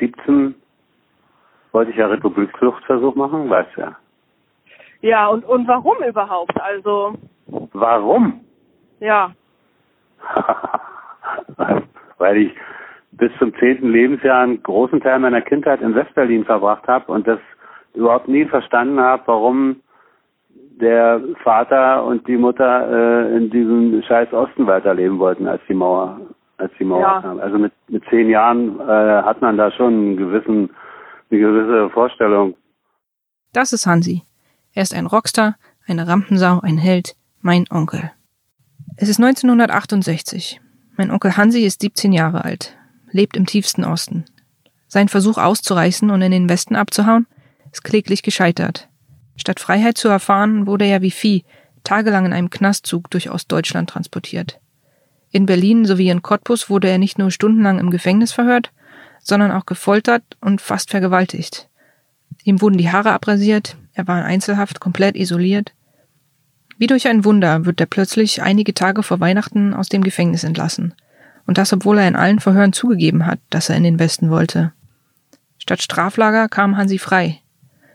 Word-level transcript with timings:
mit 0.00 0.16
17 0.16 0.54
wollte 1.72 1.90
ich 1.90 1.96
ja 1.96 2.06
Republikfluchtversuch 2.06 3.14
machen, 3.14 3.48
weißt 3.48 3.76
du 3.76 3.80
ja. 3.82 3.96
Ja, 5.02 5.28
und, 5.28 5.44
und 5.44 5.66
warum 5.66 5.96
überhaupt? 6.06 6.60
Also, 6.60 7.14
Warum? 7.72 8.40
ja. 9.00 9.32
Weil 12.18 12.36
ich 12.36 12.52
bis 13.12 13.30
zum 13.38 13.54
zehnten 13.56 13.90
Lebensjahr 13.90 14.42
einen 14.42 14.62
großen 14.62 15.00
Teil 15.00 15.18
meiner 15.18 15.40
Kindheit 15.40 15.80
in 15.80 15.94
Westberlin 15.94 16.44
verbracht 16.44 16.86
habe 16.86 17.10
und 17.10 17.26
das 17.26 17.38
überhaupt 17.94 18.28
nie 18.28 18.44
verstanden 18.44 19.00
habe, 19.00 19.22
warum 19.26 19.80
der 20.80 21.20
Vater 21.42 22.04
und 22.04 22.26
die 22.26 22.36
Mutter 22.36 22.90
äh, 22.90 23.36
in 23.36 23.50
diesem 23.50 24.02
scheiß 24.02 24.32
Osten 24.32 24.66
weiterleben 24.66 25.18
wollten, 25.18 25.46
als 25.46 25.62
die 25.68 25.74
Mauer, 25.74 26.20
als 26.60 26.72
die 26.78 26.84
Mauer 26.84 27.00
Ja. 27.00 27.20
kam. 27.22 27.40
Also 27.40 27.58
mit, 27.58 27.72
mit 27.88 28.02
zehn 28.10 28.28
Jahren 28.28 28.78
äh, 28.80 29.22
hat 29.22 29.40
man 29.40 29.56
da 29.56 29.70
schon 29.72 29.92
einen 29.94 30.16
gewissen, 30.16 30.70
eine 31.30 31.40
gewisse 31.40 31.90
Vorstellung. 31.90 32.56
Das 33.52 33.72
ist 33.72 33.86
Hansi. 33.86 34.22
Er 34.72 34.82
ist 34.82 34.94
ein 34.94 35.06
Rockstar, 35.06 35.56
eine 35.86 36.06
Rampensau, 36.06 36.60
ein 36.60 36.78
Held, 36.78 37.16
mein 37.40 37.64
Onkel. 37.70 38.12
Es 38.96 39.08
ist 39.08 39.18
1968. 39.20 40.60
Mein 40.96 41.10
Onkel 41.10 41.36
Hansi 41.36 41.64
ist 41.64 41.80
17 41.80 42.12
Jahre 42.12 42.44
alt, 42.44 42.76
lebt 43.10 43.36
im 43.36 43.46
tiefsten 43.46 43.84
Osten. 43.84 44.24
Sein 44.86 45.08
Versuch 45.08 45.38
auszureißen 45.38 46.10
und 46.10 46.20
in 46.22 46.32
den 46.32 46.48
Westen 46.48 46.76
abzuhauen, 46.76 47.26
ist 47.72 47.82
kläglich 47.84 48.22
gescheitert. 48.22 48.88
Statt 49.36 49.60
Freiheit 49.60 49.96
zu 49.96 50.08
erfahren, 50.08 50.66
wurde 50.66 50.84
er 50.84 51.00
wie 51.00 51.10
Vieh 51.10 51.44
tagelang 51.84 52.26
in 52.26 52.32
einem 52.32 52.50
Knastzug 52.50 53.10
durch 53.10 53.30
Ostdeutschland 53.30 53.88
transportiert. 53.88 54.60
In 55.30 55.46
Berlin 55.46 55.84
sowie 55.84 56.10
in 56.10 56.22
Cottbus 56.22 56.68
wurde 56.70 56.88
er 56.88 56.98
nicht 56.98 57.18
nur 57.18 57.30
stundenlang 57.30 57.78
im 57.78 57.90
Gefängnis 57.90 58.32
verhört, 58.32 58.72
sondern 59.22 59.52
auch 59.52 59.66
gefoltert 59.66 60.24
und 60.40 60.60
fast 60.60 60.90
vergewaltigt. 60.90 61.68
Ihm 62.44 62.60
wurden 62.60 62.78
die 62.78 62.90
Haare 62.90 63.12
abrasiert, 63.12 63.76
er 63.92 64.08
war 64.08 64.18
in 64.18 64.24
Einzelhaft 64.24 64.80
komplett 64.80 65.16
isoliert. 65.16 65.72
Wie 66.78 66.86
durch 66.86 67.06
ein 67.06 67.24
Wunder 67.24 67.66
wird 67.66 67.80
er 67.80 67.86
plötzlich 67.86 68.42
einige 68.42 68.72
Tage 68.74 69.02
vor 69.02 69.20
Weihnachten 69.20 69.74
aus 69.74 69.88
dem 69.88 70.02
Gefängnis 70.02 70.44
entlassen. 70.44 70.94
Und 71.46 71.58
das, 71.58 71.72
obwohl 71.72 71.98
er 71.98 72.08
in 72.08 72.16
allen 72.16 72.40
Verhören 72.40 72.72
zugegeben 72.72 73.26
hat, 73.26 73.38
dass 73.50 73.68
er 73.68 73.76
in 73.76 73.82
den 73.82 73.98
Westen 73.98 74.30
wollte. 74.30 74.72
Statt 75.58 75.82
Straflager 75.82 76.48
kam 76.48 76.76
Hansi 76.76 76.98
frei. 76.98 77.40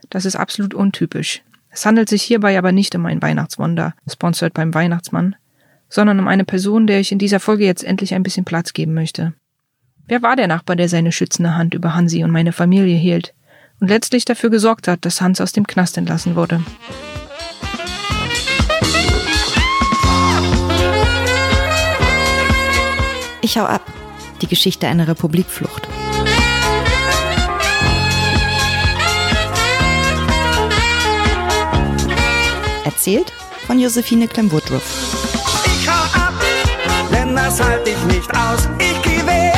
Das 0.10 0.26
ist 0.26 0.36
absolut 0.36 0.74
untypisch. 0.74 1.42
Es 1.70 1.86
handelt 1.86 2.08
sich 2.08 2.24
hierbei 2.24 2.58
aber 2.58 2.72
nicht 2.72 2.96
um 2.96 3.06
ein 3.06 3.22
Weihnachtswunder, 3.22 3.96
sponsored 4.08 4.54
beim 4.54 4.74
Weihnachtsmann, 4.74 5.36
sondern 5.96 6.20
um 6.20 6.28
eine 6.28 6.44
Person, 6.44 6.88
der 6.88 7.00
ich 7.00 7.14
in 7.14 7.20
dieser 7.20 7.40
Folge 7.40 7.64
jetzt 7.64 7.82
endlich 7.82 8.14
ein 8.14 8.22
bisschen 8.22 8.44
Platz 8.44 8.74
geben 8.74 8.94
möchte. 8.94 9.34
Wer 10.08 10.22
war 10.22 10.36
der 10.36 10.48
Nachbar, 10.48 10.76
der 10.76 10.90
seine 10.90 11.14
schützende 11.14 11.56
Hand 11.56 11.74
über 11.74 11.96
Hansi 11.96 12.22
und 12.26 12.32
meine 12.32 12.52
Familie 12.52 12.98
hielt 12.98 13.34
und 13.80 13.88
letztlich 13.88 14.26
dafür 14.26 14.50
gesorgt 14.50 14.90
hat, 14.90 15.06
dass 15.06 15.22
Hans 15.22 15.40
aus 15.40 15.54
dem 15.54 15.66
Knast 15.66 15.98
entlassen 15.98 16.36
wurde? 16.36 16.62
Ich 23.42 23.58
hau 23.58 23.64
ab. 23.64 23.82
Die 24.42 24.48
Geschichte 24.48 24.88
einer 24.88 25.08
Republikflucht. 25.08 25.88
Erzählt 32.84 33.32
von 33.66 33.80
Josephine 33.80 34.28
Clem-Woodruff. 34.28 35.25
Das 37.46 37.64
halt 37.64 37.88
ich 37.88 38.04
nicht 38.06 38.36
aus. 38.36 38.68
Ich 38.80 39.02
geh 39.04 39.26
weg, 39.28 39.54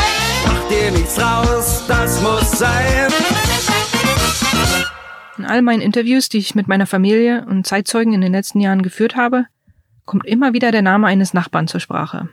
mach 0.46 0.68
dir 0.68 0.92
nichts 0.92 1.18
raus, 1.20 1.86
das 1.88 2.22
muss 2.22 2.52
sein. 2.60 3.08
In 5.38 5.46
all 5.46 5.62
meinen 5.62 5.82
Interviews, 5.82 6.28
die 6.28 6.40
ich 6.40 6.54
mit 6.54 6.68
meiner 6.68 6.86
Familie 6.86 7.46
und 7.46 7.66
Zeitzeugen 7.66 8.14
in 8.14 8.22
den 8.22 8.34
letzten 8.34 8.60
Jahren 8.60 8.82
geführt 8.82 9.16
habe, 9.16 9.46
kommt 10.06 10.26
immer 10.26 10.52
wieder 10.54 10.72
der 10.72 10.82
Name 10.82 11.08
eines 11.08 11.34
Nachbarn 11.34 11.68
zur 11.68 11.80
Sprache. 11.80 12.28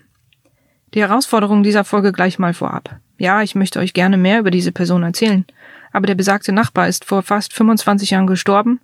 Die 0.95 1.01
Herausforderung 1.01 1.63
dieser 1.63 1.85
Folge 1.85 2.13
gleich 2.13 2.39
mal 2.39 2.55
vorab. 2.55 2.97
Ja, 3.19 3.43
ich 3.43 3.55
möchte 3.55 3.79
euch 3.79 3.93
gerne 3.93 4.17
mehr 4.17 4.41
über 4.41 4.51
diese 4.51 4.73
Person 4.73 5.05
erzählen, 5.05 5.45
aber 5.93 6.07
der 6.07 6.17
besagte 6.17 6.51
Nachbar 6.51 6.89
ist 6.89 7.05
vor 7.05 7.23
fast 7.23 7.53
25 7.53 8.11
Jahren 8.11 8.27
gestorben 8.27 8.81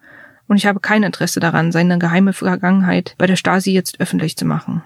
und 0.47 0.57
ich 0.57 0.67
habe 0.67 0.79
kein 0.79 1.03
Interesse 1.03 1.41
daran, 1.41 1.73
seine 1.73 1.99
geheime 1.99 2.33
Vergangenheit 2.33 3.17
bei 3.19 3.27
der 3.27 3.37
Stasi 3.37 3.73
jetzt 3.73 4.01
öffentlich 4.01 4.37
zu 4.37 4.45
machen. 4.45 4.85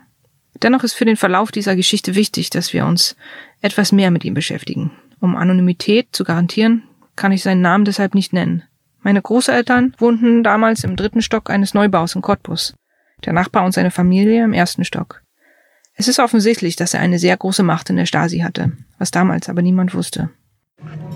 Dennoch 0.62 0.84
ist 0.84 0.94
für 0.94 1.04
den 1.04 1.16
Verlauf 1.16 1.53
dieser 1.53 1.76
Geschichte 1.76 2.15
wichtig, 2.15 2.50
dass 2.50 2.72
wir 2.72 2.87
uns 2.87 3.16
etwas 3.60 3.92
mehr 3.92 4.10
mit 4.10 4.25
ihm 4.25 4.34
beschäftigen. 4.34 4.92
Um 5.20 5.37
Anonymität 5.37 6.09
zu 6.12 6.25
garantieren, 6.25 6.84
kann 7.16 7.32
ich 7.32 7.42
seinen 7.42 7.60
Namen 7.60 7.84
deshalb 7.84 8.15
nicht 8.15 8.32
nennen. 8.32 8.62
Meine 9.00 9.20
Großeltern 9.20 9.94
wohnten 9.98 10.42
damals 10.42 10.84
im 10.84 10.97
dritten 10.97 11.22
Stock 11.22 11.50
eines 11.50 11.75
Neubaus 11.75 12.15
in 12.15 12.22
Cottbus. 12.22 12.75
Der 13.25 13.32
Nachbar 13.32 13.65
und 13.65 13.72
seine 13.72 13.91
Familie 13.91 14.44
im 14.44 14.53
ersten 14.53 14.84
Stock. 14.84 15.22
Es 15.94 16.09
ist 16.09 16.19
offensichtlich, 16.19 16.76
dass 16.76 16.94
er 16.94 17.00
eine 17.00 17.19
sehr 17.19 17.36
große 17.36 17.62
Macht 17.62 17.91
in 17.91 17.97
der 17.97 18.06
Stasi 18.06 18.41
hatte, 18.41 18.72
was 18.98 19.10
damals 19.10 19.48
aber 19.48 19.62
niemand 19.62 19.94
wusste. 19.94 20.31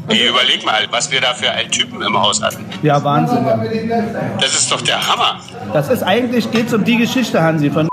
Hey, 0.07 0.29
überleg 0.29 0.65
mal, 0.65 0.87
was 0.91 1.11
wir 1.11 1.21
da 1.21 1.35
für 1.35 1.51
einen 1.51 1.71
Typen 1.71 2.01
im 2.01 2.17
Haus 2.17 2.43
hatten. 2.43 2.65
Ja, 2.83 3.03
Wahnsinn. 3.03 3.45
Ja. 3.45 4.39
Das 4.41 4.55
ist 4.55 4.71
doch 4.71 4.81
der 4.81 5.07
Hammer. 5.07 5.43
Das 5.73 5.91
ist 5.91 6.03
eigentlich, 6.03 6.51
geht's 6.51 6.73
um 6.73 6.85
die 6.85 6.97
Geschichte, 6.97 7.43
Hansi, 7.43 7.71
von 7.71 7.88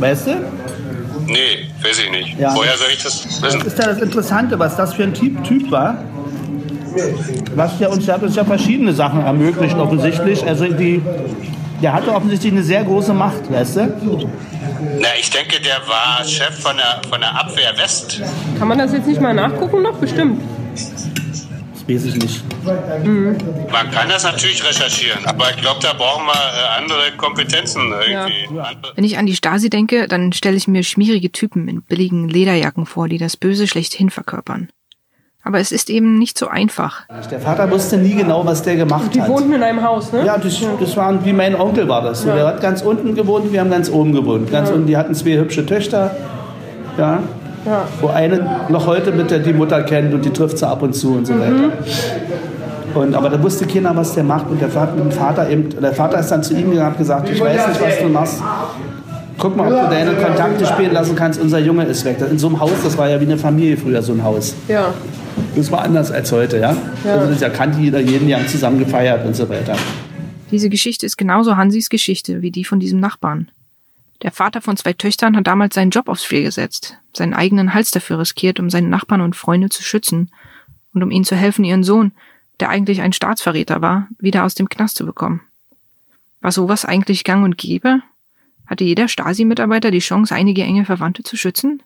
Weißt 0.00 0.26
du? 0.26 0.30
Nee, 1.26 1.68
weiß 1.82 1.98
ich 2.04 2.10
nicht. 2.10 2.38
Ja. 2.38 2.54
Woher 2.54 2.76
soll 2.76 2.88
ich 2.92 3.02
das 3.02 3.22
Das 3.22 3.42
wissen? 3.42 3.66
ist 3.66 3.78
ja 3.78 3.84
das 3.86 3.98
Interessante, 4.00 4.58
was 4.58 4.76
das 4.76 4.94
für 4.94 5.04
ein 5.04 5.14
Typ, 5.14 5.44
typ 5.44 5.70
war. 5.70 5.98
Was 7.54 7.78
ja 7.78 7.88
uns, 7.88 8.06
der 8.06 8.14
hat 8.14 8.22
uns 8.22 8.34
ja 8.34 8.44
verschiedene 8.44 8.92
Sachen 8.92 9.20
ermöglicht, 9.24 9.76
offensichtlich. 9.76 10.44
Also 10.44 10.64
die, 10.66 11.00
der 11.82 11.92
hatte 11.92 12.12
offensichtlich 12.12 12.52
eine 12.52 12.62
sehr 12.64 12.82
große 12.82 13.12
Macht, 13.12 13.50
weißt 13.52 13.76
du? 13.76 14.28
Na, 14.98 15.08
ich 15.20 15.30
denke, 15.30 15.60
der 15.60 15.76
war 15.86 16.24
Chef 16.24 16.58
von 16.60 16.76
der, 16.76 17.00
von 17.08 17.20
der 17.20 17.38
Abwehr 17.38 17.72
West. 17.76 18.20
Kann 18.58 18.66
man 18.66 18.78
das 18.78 18.92
jetzt 18.92 19.06
nicht 19.06 19.20
mal 19.20 19.34
nachgucken 19.34 19.82
noch? 19.82 19.98
Bestimmt. 19.98 20.40
Weiß 21.94 22.04
ich 22.04 22.16
nicht. 22.16 22.44
Man 22.64 23.90
kann 23.90 24.08
das 24.08 24.24
natürlich 24.24 24.62
recherchieren, 24.66 25.24
aber 25.26 25.50
ich 25.50 25.56
glaube, 25.56 25.80
da 25.82 25.92
brauchen 25.92 26.26
wir 26.26 26.32
äh, 26.32 26.80
andere 26.82 27.16
Kompetenzen 27.16 27.92
irgendwie. 27.92 28.48
Andere- 28.58 28.92
Wenn 28.94 29.04
ich 29.04 29.18
an 29.18 29.26
die 29.26 29.34
Stasi 29.34 29.70
denke, 29.70 30.06
dann 30.08 30.32
stelle 30.32 30.56
ich 30.56 30.68
mir 30.68 30.82
schmierige 30.82 31.32
Typen 31.32 31.68
in 31.68 31.82
billigen 31.82 32.28
Lederjacken 32.28 32.86
vor, 32.86 33.08
die 33.08 33.18
das 33.18 33.36
Böse 33.36 33.66
schlechthin 33.66 34.10
verkörpern. 34.10 34.68
Aber 35.42 35.58
es 35.58 35.72
ist 35.72 35.88
eben 35.88 36.18
nicht 36.18 36.36
so 36.36 36.48
einfach. 36.48 37.06
Der 37.30 37.40
Vater 37.40 37.70
wusste 37.70 37.96
nie 37.96 38.14
genau, 38.14 38.44
was 38.44 38.62
der 38.62 38.76
gemacht 38.76 39.14
Die 39.14 39.22
hat. 39.22 39.28
wohnten 39.30 39.54
in 39.54 39.62
einem 39.62 39.82
Haus, 39.82 40.12
ne? 40.12 40.24
Ja, 40.26 40.36
das, 40.36 40.60
das 40.78 40.96
waren 40.98 41.24
wie 41.24 41.32
mein 41.32 41.54
Onkel 41.54 41.88
war 41.88 42.02
das. 42.02 42.22
So, 42.22 42.26
Der 42.28 42.46
hat 42.46 42.60
ganz 42.60 42.82
unten 42.82 43.14
gewohnt, 43.14 43.50
wir 43.50 43.60
haben 43.60 43.70
ganz 43.70 43.88
oben 43.88 44.12
gewohnt. 44.12 44.50
Ganz 44.50 44.68
unten, 44.68 44.86
die 44.86 44.98
hatten 44.98 45.14
zwei 45.14 45.38
hübsche 45.38 45.64
Töchter. 45.64 46.14
Ja. 46.98 47.22
Ja. 47.64 47.86
Wo 48.00 48.08
eine 48.08 48.66
noch 48.68 48.86
heute 48.86 49.12
mit 49.12 49.30
der 49.30 49.40
die 49.40 49.52
Mutter 49.52 49.82
kennt 49.82 50.14
und 50.14 50.24
die 50.24 50.30
trifft 50.30 50.58
sie 50.58 50.66
ab 50.66 50.82
und 50.82 50.94
zu 50.94 51.14
und 51.14 51.26
so 51.26 51.34
weiter. 51.38 51.72
Und, 52.94 53.14
aber 53.14 53.28
da 53.28 53.42
wusste 53.42 53.66
keiner, 53.66 53.94
was 53.94 54.14
der 54.14 54.24
macht. 54.24 54.50
Und 54.50 54.60
der 54.60 54.68
Vater, 54.68 54.94
mit 54.94 55.04
dem 55.04 55.12
Vater, 55.12 55.48
eben, 55.48 55.68
der 55.70 55.92
Vater 55.92 56.18
ist 56.18 56.28
dann 56.28 56.42
zu 56.42 56.54
ihm 56.54 56.70
gegangen 56.70 56.78
und 56.78 56.86
hat 56.86 56.98
gesagt, 56.98 57.28
ich 57.28 57.40
weiß 57.40 57.68
nicht, 57.68 57.80
was 57.80 57.98
du 58.00 58.08
machst. 58.08 58.42
Guck 59.38 59.56
mal, 59.56 59.72
ob 59.72 59.88
du 59.88 59.94
deine 59.94 60.12
Kontakte 60.12 60.66
spielen 60.66 60.92
lassen 60.92 61.14
kannst. 61.14 61.40
Unser 61.40 61.58
Junge 61.60 61.84
ist 61.84 62.04
weg. 62.04 62.16
In 62.30 62.38
so 62.38 62.48
einem 62.48 62.60
Haus, 62.60 62.72
das 62.82 62.98
war 62.98 63.08
ja 63.08 63.20
wie 63.20 63.24
eine 63.24 63.38
Familie 63.38 63.76
früher, 63.76 64.02
so 64.02 64.12
ein 64.12 64.22
Haus. 64.22 64.54
Ja. 64.68 64.92
Das 65.56 65.70
war 65.72 65.82
anders 65.82 66.10
als 66.10 66.30
heute, 66.32 66.58
ja. 66.58 66.76
Also 67.06 67.30
das 67.30 67.40
ja 67.40 67.48
kannte 67.48 67.80
jeder 67.80 68.00
jeden, 68.00 68.26
die 68.26 68.34
haben 68.34 68.46
zusammen 68.46 68.78
gefeiert 68.78 69.24
und 69.24 69.34
so 69.34 69.48
weiter. 69.48 69.74
Diese 70.50 70.68
Geschichte 70.68 71.06
ist 71.06 71.16
genauso 71.16 71.56
Hansis 71.56 71.88
Geschichte 71.88 72.42
wie 72.42 72.50
die 72.50 72.64
von 72.64 72.80
diesem 72.80 73.00
Nachbarn. 73.00 73.50
Der 74.22 74.32
Vater 74.32 74.60
von 74.60 74.76
zwei 74.76 74.92
Töchtern 74.92 75.36
hat 75.36 75.46
damals 75.46 75.74
seinen 75.74 75.90
Job 75.90 76.08
aufs 76.08 76.24
Spiel 76.24 76.42
gesetzt, 76.42 76.98
seinen 77.12 77.34
eigenen 77.34 77.72
Hals 77.72 77.90
dafür 77.90 78.18
riskiert, 78.18 78.60
um 78.60 78.68
seine 78.68 78.88
Nachbarn 78.88 79.22
und 79.22 79.36
Freunde 79.36 79.70
zu 79.70 79.82
schützen 79.82 80.30
und 80.92 81.02
um 81.02 81.10
ihnen 81.10 81.24
zu 81.24 81.36
helfen, 81.36 81.64
ihren 81.64 81.84
Sohn, 81.84 82.12
der 82.58 82.68
eigentlich 82.68 83.00
ein 83.00 83.14
Staatsverräter 83.14 83.80
war, 83.80 84.08
wieder 84.18 84.44
aus 84.44 84.54
dem 84.54 84.68
Knast 84.68 84.96
zu 84.96 85.06
bekommen. 85.06 85.40
War 86.40 86.52
sowas 86.52 86.84
eigentlich 86.84 87.24
gang 87.24 87.44
und 87.44 87.56
gäbe? 87.56 88.02
Hatte 88.66 88.84
jeder 88.84 89.08
Stasi-Mitarbeiter 89.08 89.90
die 89.90 89.98
Chance, 89.98 90.34
einige 90.34 90.62
enge 90.62 90.84
Verwandte 90.84 91.22
zu 91.22 91.36
schützen? 91.36 91.82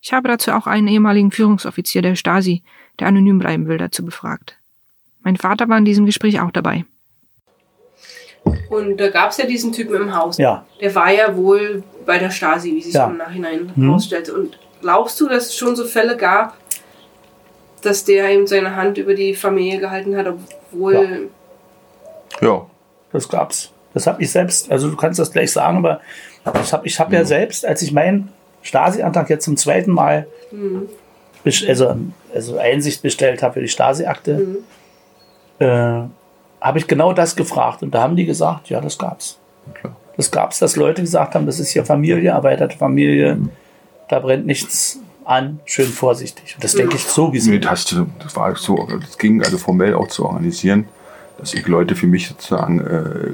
Ich 0.00 0.12
habe 0.12 0.28
dazu 0.28 0.52
auch 0.52 0.66
einen 0.66 0.88
ehemaligen 0.88 1.30
Führungsoffizier 1.30 2.02
der 2.02 2.16
Stasi, 2.16 2.62
der 2.98 3.08
anonym 3.08 3.38
bleiben 3.38 3.66
will, 3.66 3.78
dazu 3.78 4.04
befragt. 4.04 4.58
Mein 5.22 5.36
Vater 5.36 5.68
war 5.68 5.78
in 5.78 5.84
diesem 5.84 6.06
Gespräch 6.06 6.40
auch 6.40 6.50
dabei. 6.50 6.84
Und 8.72 8.96
da 8.98 9.08
gab 9.10 9.30
es 9.30 9.36
ja 9.36 9.46
diesen 9.46 9.72
Typen 9.72 9.94
im 9.96 10.16
Haus. 10.16 10.38
Ja. 10.38 10.64
Der 10.80 10.94
war 10.94 11.10
ja 11.12 11.36
wohl 11.36 11.82
bei 12.06 12.18
der 12.18 12.30
Stasi, 12.30 12.72
wie 12.74 12.82
sich 12.82 12.94
Ja. 12.94 13.06
im 13.06 13.16
Nachhinein 13.18 13.70
Mhm. 13.74 13.86
herausstellte. 13.86 14.34
Und 14.34 14.58
glaubst 14.80 15.20
du, 15.20 15.28
dass 15.28 15.46
es 15.46 15.56
schon 15.56 15.76
so 15.76 15.84
Fälle 15.84 16.16
gab, 16.16 16.56
dass 17.82 18.04
der 18.04 18.28
eben 18.30 18.46
seine 18.46 18.76
Hand 18.76 18.96
über 18.98 19.14
die 19.14 19.34
Familie 19.34 19.78
gehalten 19.80 20.16
hat, 20.16 20.26
obwohl. 20.72 21.28
Ja, 22.40 22.66
das 23.12 23.28
gab's. 23.28 23.70
Das 23.94 24.06
habe 24.06 24.22
ich 24.22 24.30
selbst, 24.30 24.70
also 24.70 24.88
du 24.88 24.96
kannst 24.96 25.18
das 25.18 25.30
gleich 25.32 25.52
sagen, 25.52 25.76
aber 25.78 26.00
ich 26.62 26.72
habe 26.72 26.86
ich 26.86 26.98
hab 26.98 27.12
ja 27.12 27.24
selbst, 27.24 27.66
als 27.66 27.82
ich 27.82 27.92
meinen 27.92 28.30
Stasi-Antrag 28.62 29.28
jetzt 29.28 29.44
zum 29.44 29.56
zweiten 29.56 29.90
Mal 29.92 30.26
bes- 31.44 31.68
also, 31.68 31.94
also 32.34 32.56
Einsicht 32.56 33.02
bestellt 33.02 33.42
habe 33.42 33.54
für 33.54 33.60
die 33.60 33.68
Stasi-Akte, 33.68 34.58
äh, 35.58 36.02
habe 36.62 36.78
ich 36.78 36.86
genau 36.86 37.12
das 37.12 37.36
gefragt. 37.36 37.82
Und 37.82 37.92
da 37.92 38.02
haben 38.02 38.16
die 38.16 38.24
gesagt, 38.24 38.68
ja, 38.70 38.80
das 38.80 38.96
gab's. 38.98 39.38
Das 40.16 40.30
gab's, 40.30 40.58
dass 40.58 40.76
Leute 40.76 41.02
gesagt 41.02 41.34
haben, 41.34 41.46
das 41.46 41.58
ist 41.58 41.70
hier 41.70 41.84
Familie, 41.84 42.30
erweiterte 42.30 42.76
Familie, 42.76 43.38
da 44.08 44.18
brennt 44.20 44.46
nichts 44.46 44.98
an, 45.24 45.60
schön 45.64 45.86
vorsichtig. 45.86 46.54
Und 46.54 46.64
das 46.64 46.74
denke 46.74 46.96
ich 46.96 47.04
sowieso. 47.04 47.50
Nee, 47.50 47.58
das, 47.58 47.84
das 48.18 48.36
war 48.36 48.54
so, 48.56 48.88
das 49.00 49.16
ging 49.18 49.42
also 49.42 49.56
formell 49.58 49.94
auch 49.94 50.08
zu 50.08 50.24
organisieren, 50.26 50.86
dass 51.38 51.54
ich 51.54 51.66
Leute 51.66 51.94
für 51.96 52.06
mich 52.06 52.28
sozusagen 52.28 52.80
äh, 52.80 53.30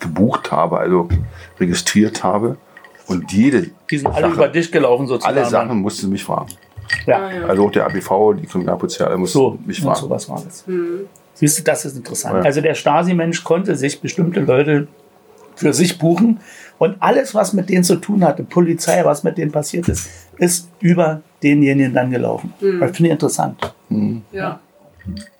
gebucht 0.00 0.50
habe, 0.52 0.78
also 0.78 1.08
registriert 1.60 2.22
habe. 2.24 2.56
Und 3.06 3.30
jede 3.32 3.70
Die 3.90 3.98
sind 3.98 4.08
alle 4.08 4.22
Sache, 4.22 4.32
über 4.34 4.48
dich 4.48 4.72
gelaufen 4.72 5.06
sozusagen. 5.06 5.36
alle 5.38 5.48
Sachen 5.48 5.78
mussten 5.78 6.02
sie 6.02 6.08
mich 6.08 6.24
fragen. 6.24 6.48
Ja. 7.06 7.26
Also 7.48 7.66
auch 7.66 7.70
der 7.70 7.84
ABV, 7.86 8.34
die 8.40 8.46
Kriminalpolizei, 8.46 9.04
alle 9.04 9.16
mussten 9.18 9.38
So, 9.38 9.58
mich 9.64 9.78
und 9.78 9.84
fragen. 9.86 10.00
sowas 10.00 10.28
war 10.28 10.42
das. 10.44 10.64
Siehst 11.36 11.58
du, 11.58 11.62
das 11.62 11.84
ist 11.84 11.96
interessant. 11.96 12.36
Ja. 12.36 12.42
Also 12.42 12.60
der 12.60 12.74
Stasi-Mensch 12.74 13.44
konnte 13.44 13.76
sich 13.76 14.00
bestimmte 14.00 14.40
Leute 14.40 14.88
für 15.54 15.72
sich 15.72 15.98
buchen 15.98 16.40
und 16.78 16.96
alles, 17.00 17.34
was 17.34 17.52
mit 17.52 17.68
denen 17.68 17.84
zu 17.84 17.96
tun 17.96 18.24
hatte, 18.24 18.42
Polizei, 18.42 19.04
was 19.04 19.22
mit 19.22 19.38
denen 19.38 19.52
passiert 19.52 19.88
ist, 19.88 20.08
ist 20.38 20.68
über 20.80 21.22
denjenigen 21.42 21.94
dann 21.94 22.10
gelaufen. 22.10 22.52
Das 22.60 22.96
finde 22.96 23.08
ich 23.08 23.12
interessant. 23.12 23.74
Ja. 24.32 24.60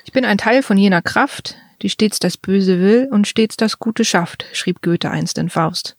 Ich 0.05 0.13
bin 0.13 0.25
ein 0.25 0.39
Teil 0.39 0.63
von 0.63 0.79
jener 0.79 1.03
Kraft, 1.03 1.57
die 1.83 1.91
stets 1.91 2.19
das 2.19 2.37
Böse 2.37 2.79
will 2.81 3.09
und 3.11 3.27
stets 3.27 3.57
das 3.57 3.79
Gute 3.79 4.05
schafft, 4.05 4.47
schrieb 4.53 4.81
Goethe 4.81 5.11
einst 5.11 5.39
in 5.39 5.51
Faust. 5.51 5.97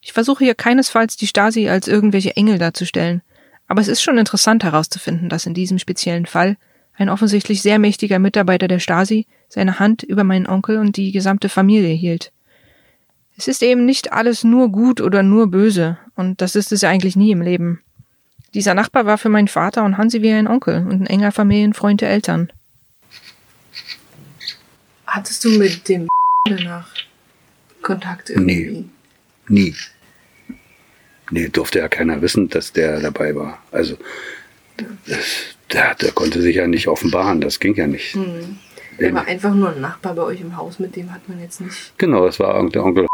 Ich 0.00 0.12
versuche 0.12 0.44
hier 0.44 0.54
keinesfalls 0.54 1.16
die 1.16 1.26
Stasi 1.26 1.68
als 1.68 1.88
irgendwelche 1.88 2.36
Engel 2.36 2.58
darzustellen, 2.58 3.22
aber 3.68 3.80
es 3.80 3.88
ist 3.88 4.02
schon 4.02 4.18
interessant 4.18 4.64
herauszufinden, 4.64 5.28
dass 5.28 5.46
in 5.46 5.54
diesem 5.54 5.78
speziellen 5.78 6.26
Fall 6.26 6.56
ein 6.96 7.08
offensichtlich 7.08 7.62
sehr 7.62 7.78
mächtiger 7.78 8.18
Mitarbeiter 8.18 8.68
der 8.68 8.78
Stasi 8.78 9.26
seine 9.48 9.78
Hand 9.78 10.02
über 10.02 10.24
meinen 10.24 10.46
Onkel 10.46 10.78
und 10.78 10.96
die 10.96 11.12
gesamte 11.12 11.48
Familie 11.48 11.94
hielt. 11.94 12.32
Es 13.36 13.48
ist 13.48 13.62
eben 13.62 13.86
nicht 13.86 14.12
alles 14.12 14.44
nur 14.44 14.70
gut 14.70 15.00
oder 15.00 15.22
nur 15.22 15.50
böse, 15.50 15.98
und 16.14 16.40
das 16.40 16.54
ist 16.54 16.72
es 16.72 16.82
ja 16.82 16.90
eigentlich 16.90 17.16
nie 17.16 17.32
im 17.32 17.42
Leben. 17.42 17.80
Dieser 18.54 18.74
Nachbar 18.74 19.06
war 19.06 19.16
für 19.16 19.30
meinen 19.30 19.48
Vater 19.48 19.84
und 19.84 19.96
Hansi 19.96 20.20
wie 20.20 20.30
ein 20.32 20.46
Onkel 20.46 20.86
und 20.86 21.02
ein 21.02 21.06
enger 21.06 21.32
Familienfreund 21.32 22.02
der 22.02 22.10
Eltern. 22.10 22.52
Hattest 25.06 25.44
du 25.44 25.50
mit 25.58 25.88
dem 25.88 26.08
danach 26.48 26.88
Kontakt 27.80 28.30
irgendwie? 28.30 28.84
Nie. 29.48 29.74
Nee, 31.30 31.48
durfte 31.48 31.78
ja 31.78 31.88
keiner 31.88 32.20
wissen, 32.20 32.48
dass 32.50 32.72
der 32.72 33.00
dabei 33.00 33.34
war. 33.34 33.58
Also, 33.72 33.96
das, 35.06 35.51
der, 35.72 35.94
der 35.94 36.12
konnte 36.12 36.40
sich 36.40 36.56
ja 36.56 36.66
nicht 36.66 36.88
offenbaren, 36.88 37.40
das 37.40 37.60
ging 37.60 37.74
ja 37.74 37.86
nicht. 37.86 38.16
Der 38.98 39.14
war 39.14 39.26
einfach 39.26 39.54
nur 39.54 39.70
ein 39.70 39.80
Nachbar 39.80 40.14
bei 40.14 40.22
euch 40.22 40.40
im 40.40 40.56
Haus, 40.56 40.78
mit 40.78 40.96
dem 40.96 41.12
hat 41.12 41.28
man 41.28 41.40
jetzt 41.40 41.60
nicht. 41.60 41.94
Genau, 41.98 42.26
das 42.26 42.38
war 42.38 42.68
der 42.68 42.84
Onkel. 42.84 43.06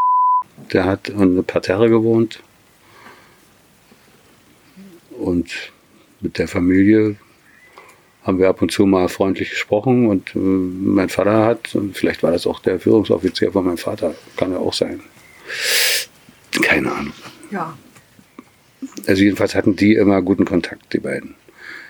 Der 0.72 0.84
hat 0.84 1.08
in 1.08 1.36
der 1.36 1.42
Parterre 1.42 1.88
gewohnt. 1.88 2.42
Und 5.10 5.72
mit 6.20 6.38
der 6.38 6.48
Familie 6.48 7.16
haben 8.22 8.38
wir 8.38 8.48
ab 8.48 8.60
und 8.60 8.70
zu 8.70 8.86
mal 8.86 9.08
freundlich 9.08 9.50
gesprochen. 9.50 10.08
Und 10.08 10.34
äh, 10.34 10.38
mein 10.38 11.08
Vater 11.08 11.44
hat, 11.44 11.74
und 11.74 11.96
vielleicht 11.96 12.22
war 12.22 12.32
das 12.32 12.46
auch 12.46 12.60
der 12.60 12.80
Führungsoffizier 12.80 13.52
von 13.52 13.64
meinem 13.64 13.78
Vater, 13.78 14.14
kann 14.36 14.52
ja 14.52 14.58
auch 14.58 14.74
sein. 14.74 15.00
Keine 16.62 16.92
Ahnung. 16.92 17.14
Ja. 17.50 17.76
Also 19.06 19.22
jedenfalls 19.22 19.54
hatten 19.54 19.76
die 19.76 19.94
immer 19.94 20.20
guten 20.22 20.44
Kontakt, 20.44 20.92
die 20.92 20.98
beiden. 20.98 21.34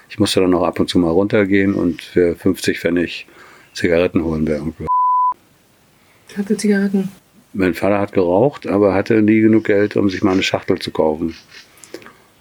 Ich 0.09 0.19
musste 0.19 0.41
dann 0.41 0.55
auch 0.55 0.65
ab 0.65 0.81
und 0.81 0.89
zu 0.89 0.99
mal 0.99 1.11
runtergehen 1.11 1.75
und 1.75 2.03
für 2.03 2.35
50 2.35 2.81
Pfennig 2.81 3.27
Zigaretten 3.75 4.25
holen 4.25 4.45
bei 4.45 4.61
Onkel. 4.61 4.87
Hatte 6.37 6.57
Zigaretten. 6.57 7.11
Mein 7.53 7.75
Vater 7.75 7.99
hat 7.99 8.13
geraucht, 8.13 8.67
aber 8.67 8.95
hatte 8.95 9.23
nie 9.23 9.41
genug 9.41 9.65
Geld, 9.65 9.97
um 9.97 10.11
sich 10.11 10.23
mal 10.23 10.33
eine 10.33 10.43
Schachtel 10.43 10.79
zu 10.79 10.91
kaufen. 10.91 11.35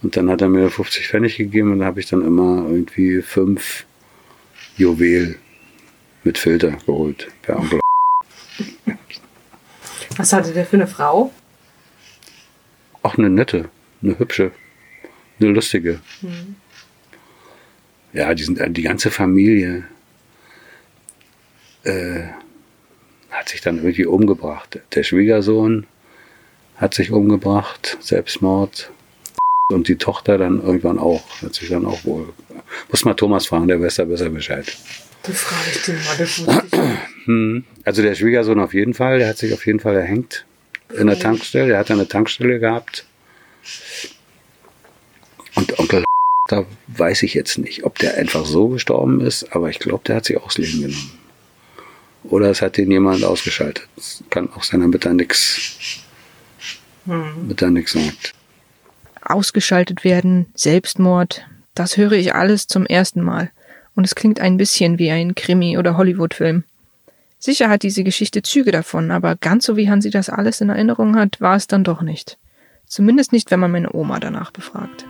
Und 0.03 0.15
dann 0.15 0.29
hat 0.29 0.41
er 0.41 0.49
mir 0.49 0.69
50 0.69 1.07
Pfennig 1.07 1.37
gegeben 1.37 1.71
und 1.71 1.79
da 1.79 1.85
habe 1.85 1.99
ich 1.99 2.07
dann 2.07 2.21
immer 2.21 2.67
irgendwie 2.69 3.21
fünf 3.21 3.85
Juwel 4.77 5.37
mit 6.23 6.37
Filter 6.37 6.71
geholt 6.85 7.27
bei 7.45 7.55
Onkel. 7.55 7.79
Was 10.17 10.33
hatte 10.33 10.53
der 10.53 10.65
für 10.65 10.75
eine 10.75 10.87
Frau? 10.87 11.31
Auch 13.01 13.17
eine 13.17 13.29
nette, 13.29 13.69
eine 14.01 14.19
hübsche, 14.19 14.51
eine 15.39 15.49
lustige. 15.49 15.99
Ja, 18.13 18.33
die, 18.33 18.43
sind, 18.43 18.59
die 18.77 18.81
ganze 18.81 19.11
Familie 19.11 19.83
äh, 21.83 22.23
hat 23.29 23.49
sich 23.49 23.61
dann 23.61 23.77
irgendwie 23.77 24.05
umgebracht. 24.05 24.79
Der 24.93 25.03
Schwiegersohn 25.03 25.85
hat 26.77 26.93
sich 26.93 27.11
umgebracht, 27.11 27.97
Selbstmord. 28.01 28.91
Und 29.69 29.89
die 29.89 29.97
Tochter 29.97 30.37
dann 30.37 30.61
irgendwann 30.61 30.97
auch, 30.97 31.41
hat 31.41 31.53
sich 31.53 31.69
dann 31.69 31.85
auch 31.85 32.05
wohl. 32.05 32.29
Muss 32.89 33.03
mal 33.03 33.15
Thomas 33.15 33.47
fragen, 33.47 33.67
der 33.67 33.81
weiß 33.81 33.95
da 33.95 34.05
besser 34.05 34.29
Bescheid. 34.29 34.65
Das 35.23 35.41
frage 35.41 35.69
ich 35.71 35.81
den 35.83 35.95
mal, 35.95 36.17
das 36.17 36.39
wusste 36.39 36.65
ich 36.71 36.79
nicht. 36.79 37.25
Hm. 37.25 37.63
Also 37.83 38.01
der 38.01 38.15
Schwiegersohn 38.15 38.61
auf 38.61 38.73
jeden 38.73 38.93
Fall, 38.93 39.19
der 39.19 39.27
hat 39.27 39.37
sich 39.37 39.53
auf 39.53 39.65
jeden 39.65 39.81
Fall 39.81 39.95
erhängt 39.95 40.45
in 40.97 41.07
der 41.07 41.19
Tankstelle. 41.19 41.67
Der 41.67 41.79
hat 41.79 41.91
eine 41.91 42.07
Tankstelle 42.07 42.59
gehabt. 42.59 43.05
Und 45.55 45.77
Onkel, 45.79 46.05
da 46.47 46.65
weiß 46.87 47.23
ich 47.23 47.33
jetzt 47.33 47.57
nicht, 47.57 47.83
ob 47.83 47.99
der 47.99 48.17
einfach 48.17 48.45
so 48.45 48.69
gestorben 48.69 49.21
ist, 49.21 49.55
aber 49.55 49.69
ich 49.69 49.79
glaube, 49.79 50.03
der 50.05 50.17
hat 50.17 50.25
sich 50.25 50.37
auch 50.37 50.47
das 50.47 50.57
Leben 50.57 50.81
genommen. 50.81 51.11
Oder 52.23 52.49
es 52.49 52.61
hat 52.61 52.77
den 52.77 52.91
jemand 52.91 53.23
ausgeschaltet. 53.23 53.87
Es 53.95 54.23
kann 54.29 54.49
auch 54.53 54.63
sein, 54.63 54.81
damit 54.81 55.05
er 55.05 55.13
nichts 55.13 56.01
mit 57.05 57.61
er 57.61 57.69
nichts 57.69 57.93
sagt. 57.93 58.33
Ausgeschaltet 59.21 60.03
werden, 60.03 60.47
Selbstmord, 60.55 61.45
das 61.73 61.97
höre 61.97 62.13
ich 62.13 62.35
alles 62.35 62.67
zum 62.67 62.85
ersten 62.85 63.21
Mal. 63.21 63.51
Und 63.95 64.03
es 64.05 64.15
klingt 64.15 64.39
ein 64.39 64.57
bisschen 64.57 64.99
wie 64.99 65.09
ein 65.09 65.35
Krimi- 65.35 65.77
oder 65.77 65.97
Hollywood-Film. 65.97 66.63
Sicher 67.39 67.69
hat 67.69 67.83
diese 67.83 68.03
Geschichte 68.03 68.41
Züge 68.41 68.71
davon, 68.71 69.11
aber 69.11 69.35
ganz 69.35 69.65
so 69.65 69.77
wie 69.77 69.89
Hansi 69.89 70.09
das 70.09 70.29
alles 70.29 70.61
in 70.61 70.69
Erinnerung 70.69 71.15
hat, 71.15 71.39
war 71.39 71.55
es 71.55 71.67
dann 71.67 71.83
doch 71.83 72.01
nicht. 72.01 72.37
Zumindest 72.85 73.31
nicht, 73.31 73.51
wenn 73.51 73.59
man 73.59 73.71
meine 73.71 73.93
Oma 73.93 74.19
danach 74.19 74.51
befragt. 74.51 75.05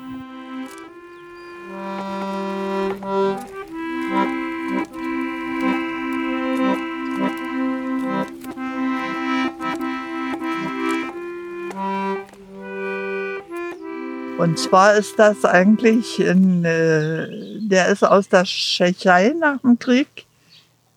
Und 14.48 14.58
zwar 14.58 14.94
ist 14.94 15.20
das 15.20 15.44
eigentlich, 15.44 16.22
in, 16.22 16.64
äh, 16.64 17.28
der 17.60 17.90
ist 17.90 18.02
aus 18.02 18.30
der 18.30 18.46
Tschechei 18.46 19.36
nach 19.38 19.60
dem 19.60 19.78
Krieg 19.78 20.26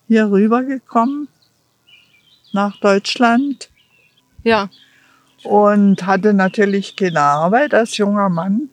hier 0.07 0.31
rübergekommen, 0.31 1.27
nach 2.53 2.79
Deutschland. 2.79 3.69
Ja. 4.43 4.69
Und 5.43 6.05
hatte 6.05 6.33
natürlich 6.33 6.95
keine 6.95 7.19
Arbeit 7.19 7.73
als 7.73 7.97
junger 7.97 8.29
Mann. 8.29 8.69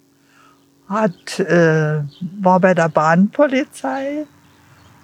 Hat, 0.89 1.41
äh, 1.41 2.05
war 2.41 2.61
bei 2.61 2.73
der 2.73 2.89
Bahnpolizei. 2.89 4.27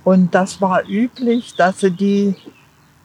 Und 0.04 0.36
das 0.36 0.60
war 0.60 0.88
üblich, 0.88 1.56
dass 1.56 1.80
sie 1.80 1.90
die 1.90 2.36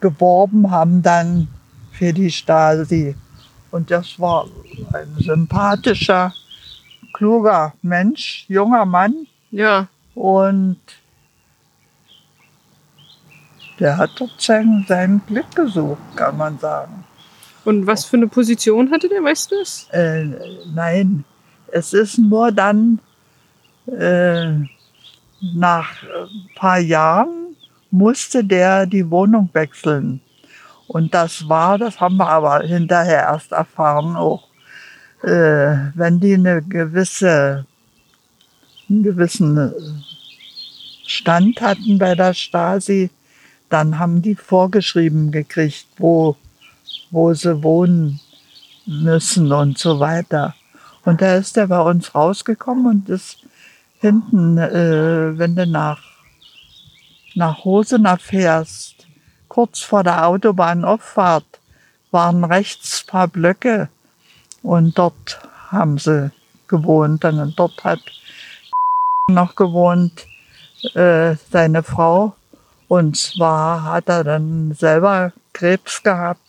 geworben 0.02 0.70
haben 0.70 1.02
dann 1.02 1.48
für 1.94 2.14
die 2.14 2.30
Stasi. 2.30 3.16
Und 3.72 3.90
das 3.90 4.20
war 4.20 4.46
ein 4.94 5.16
sympathischer, 5.18 6.32
kluger 7.14 7.74
Mensch, 7.82 8.46
junger 8.48 8.86
Mann. 8.86 9.28
Ja. 9.52 9.88
Und 10.16 10.80
der 13.80 13.98
hat 13.98 14.12
dort 14.18 14.42
sein, 14.42 14.86
sein 14.88 15.22
Glück 15.28 15.56
gesucht, 15.56 16.02
kann 16.16 16.38
man 16.38 16.60
sagen. 16.60 17.06
Und 17.66 17.88
was 17.88 18.06
für 18.06 18.18
eine 18.18 18.28
Position 18.28 18.92
hatte 18.92 19.10
der, 19.10 19.24
weißt 19.24 19.52
du 19.52 19.56
das? 19.60 19.88
Äh, 19.92 20.26
nein, 20.74 21.24
es 21.72 21.94
ist 21.94 22.18
nur 22.18 22.52
dann 22.52 23.00
äh, 23.88 24.54
nach 25.54 26.04
ein 26.04 26.50
paar 26.56 26.80
Jahren 26.80 27.56
musste 27.92 28.44
der 28.44 28.86
die 28.86 29.10
Wohnung 29.10 29.50
wechseln. 29.54 30.22
Und 30.88 31.14
das 31.14 31.48
war, 31.48 31.78
das 31.78 32.00
haben 32.00 32.18
wir 32.18 32.28
aber 32.28 32.62
hinterher 32.62 33.24
erst 33.24 33.52
erfahren 33.52 34.16
auch, 34.16 34.49
äh, 35.22 35.92
wenn 35.96 36.20
die 36.20 36.34
eine 36.34 36.62
gewisse, 36.62 37.66
einen 38.90 39.04
gewissen 39.04 39.74
Stand 41.06 41.62
hatten 41.62 41.98
bei 41.98 42.16
der 42.16 42.34
Stasi, 42.34 43.10
dann 43.70 44.00
haben 44.00 44.22
die 44.22 44.36
vorgeschrieben 44.36 45.32
gekriegt, 45.32 45.88
wo, 45.98 46.36
wo 47.12 47.34
sie 47.34 47.62
wohnen 47.64 48.20
müssen 48.86 49.52
und 49.52 49.78
so 49.78 50.00
weiter. 50.00 50.56
Und 51.06 51.22
da 51.22 51.36
ist 51.36 51.58
er 51.58 51.68
bei 51.68 51.82
uns 51.82 52.14
rausgekommen 52.16 52.86
und 52.86 53.10
ist 53.10 53.38
hinten, 54.00 54.58
äh, 54.58 55.38
wenn 55.38 55.56
du 55.56 55.68
nach, 55.68 56.02
nach 57.36 57.64
Hosener 57.64 58.18
fährst, 58.18 59.08
kurz 59.48 59.80
vor 59.82 60.04
der 60.04 60.28
Autobahnauffahrt, 60.28 61.46
waren 62.12 62.44
rechts 62.44 63.04
paar 63.06 63.28
Blöcke 63.28 63.90
und 64.64 64.98
dort 64.98 65.40
haben 65.72 65.98
sie 65.98 66.32
gewohnt. 66.68 67.26
Und 67.26 67.54
dort 67.58 67.84
hat 67.84 68.00
noch 69.28 69.56
gewohnt 69.56 70.26
äh, 70.94 71.36
seine 71.52 71.84
Frau. 71.84 72.36
Und 72.88 73.18
zwar 73.18 73.84
hat 73.84 74.10
er 74.10 74.24
dann 74.24 74.74
selber 74.74 75.32
Krebs 75.54 76.02
gehabt 76.02 76.42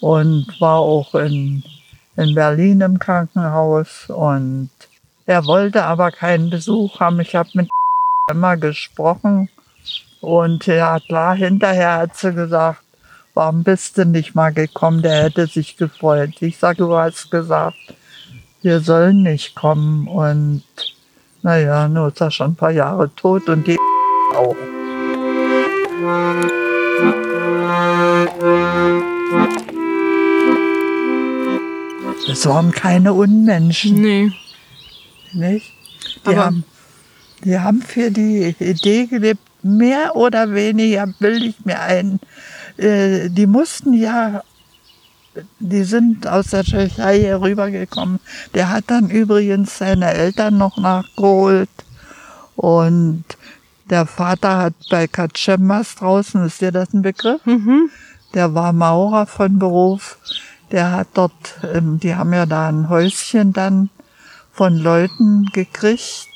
und 0.00 0.46
war 0.60 0.78
auch 0.78 1.14
in, 1.14 1.64
in 2.16 2.34
Berlin 2.34 2.80
im 2.80 2.98
Krankenhaus. 2.98 4.08
Und 4.08 4.70
er 5.26 5.46
wollte 5.46 5.84
aber 5.84 6.10
keinen 6.10 6.50
Besuch 6.50 7.00
haben. 7.00 7.20
Ich 7.20 7.34
habe 7.34 7.50
mit 7.54 7.68
immer 8.30 8.56
gesprochen. 8.56 9.48
Und 10.20 10.66
ja, 10.66 11.00
klar, 11.00 11.34
hinterher 11.34 11.98
hat 11.98 12.16
sie 12.16 12.32
gesagt, 12.32 12.81
warum 13.34 13.62
bist 13.64 13.98
du 13.98 14.04
nicht 14.04 14.34
mal 14.34 14.52
gekommen? 14.52 15.02
Der 15.02 15.24
hätte 15.24 15.46
sich 15.46 15.76
gefreut. 15.76 16.30
Ich 16.40 16.58
sage, 16.58 16.78
du 16.78 16.96
hast 16.96 17.30
gesagt, 17.30 17.76
wir 18.62 18.80
sollen 18.80 19.22
nicht 19.22 19.54
kommen. 19.54 20.06
Und 20.08 20.62
naja, 21.42 21.88
nur 21.88 22.08
ist 22.08 22.20
er 22.20 22.30
schon 22.30 22.52
ein 22.52 22.56
paar 22.56 22.70
Jahre 22.70 23.10
tot 23.14 23.48
und 23.48 23.66
die 23.66 23.78
auch. 24.36 24.56
Es 32.30 32.46
waren 32.46 32.70
keine 32.70 33.12
Unmenschen. 33.12 34.00
Nee. 34.00 34.32
Nicht? 35.32 35.72
Die, 36.26 36.30
Aber- 36.30 36.44
haben, 36.46 36.64
die 37.44 37.58
haben 37.58 37.82
für 37.82 38.10
die 38.10 38.54
Idee 38.58 39.06
gelebt, 39.06 39.40
mehr 39.62 40.16
oder 40.16 40.52
weniger 40.54 41.06
bilde 41.18 41.46
ich 41.46 41.64
mir 41.64 41.80
ein. 41.80 42.20
Äh, 42.76 43.28
die 43.28 43.46
mussten 43.46 43.92
ja, 43.92 44.42
die 45.58 45.84
sind 45.84 46.26
aus 46.26 46.48
der 46.48 46.64
Tschechei 46.64 47.20
hier 47.20 47.40
rübergekommen. 47.40 48.20
Der 48.54 48.70
hat 48.70 48.84
dann 48.88 49.10
übrigens 49.10 49.78
seine 49.78 50.12
Eltern 50.12 50.58
noch 50.58 50.76
nachgeholt. 50.76 51.70
Und 52.56 53.24
der 53.90 54.06
Vater 54.06 54.58
hat 54.58 54.74
bei 54.90 55.06
Katschembas 55.06 55.96
draußen, 55.96 56.44
ist 56.46 56.60
dir 56.60 56.72
das 56.72 56.92
ein 56.92 57.02
Begriff? 57.02 57.40
Der 58.34 58.54
war 58.54 58.72
Maurer 58.72 59.26
von 59.26 59.58
Beruf. 59.58 60.18
Der 60.70 60.92
hat 60.92 61.08
dort, 61.14 61.58
ähm, 61.74 62.00
die 62.00 62.14
haben 62.14 62.32
ja 62.32 62.46
da 62.46 62.68
ein 62.68 62.88
Häuschen 62.88 63.52
dann 63.52 63.90
von 64.52 64.76
Leuten 64.76 65.46
gekriegt, 65.52 66.28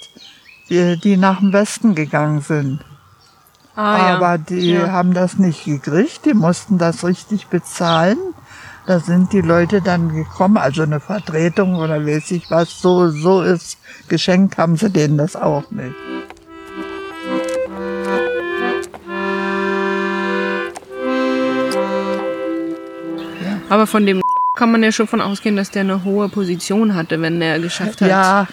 die, 0.68 0.98
die 0.98 1.16
nach 1.16 1.40
dem 1.40 1.52
Westen 1.52 1.94
gegangen 1.94 2.42
sind. 2.42 2.80
Ah, 3.76 3.98
ja. 3.98 4.16
Aber 4.16 4.38
die 4.38 4.72
Ja. 4.72 4.90
haben 4.90 5.12
das 5.12 5.38
nicht 5.38 5.64
gekriegt, 5.64 6.24
die 6.24 6.34
mussten 6.34 6.78
das 6.78 7.04
richtig 7.04 7.48
bezahlen. 7.48 8.16
Da 8.86 9.00
sind 9.00 9.32
die 9.32 9.40
Leute 9.40 9.82
dann 9.82 10.14
gekommen, 10.14 10.56
also 10.56 10.82
eine 10.82 11.00
Vertretung 11.00 11.74
oder 11.74 12.06
weiß 12.06 12.30
ich 12.30 12.50
was, 12.50 12.80
so, 12.80 13.10
so 13.10 13.42
ist. 13.42 13.78
Geschenkt 14.08 14.58
haben 14.58 14.76
sie 14.76 14.90
denen 14.90 15.18
das 15.18 15.36
auch 15.36 15.70
nicht. 15.70 15.94
Aber 23.68 23.86
von 23.86 24.06
dem 24.06 24.20
kann 24.56 24.70
man 24.72 24.82
ja 24.82 24.90
schon 24.92 25.06
von 25.06 25.20
ausgehen, 25.20 25.56
dass 25.56 25.70
der 25.70 25.82
eine 25.82 26.04
hohe 26.04 26.28
Position 26.28 26.94
hatte, 26.94 27.20
wenn 27.20 27.40
der 27.40 27.58
geschafft 27.58 28.00
hat. 28.00 28.08
Ja, 28.08 28.46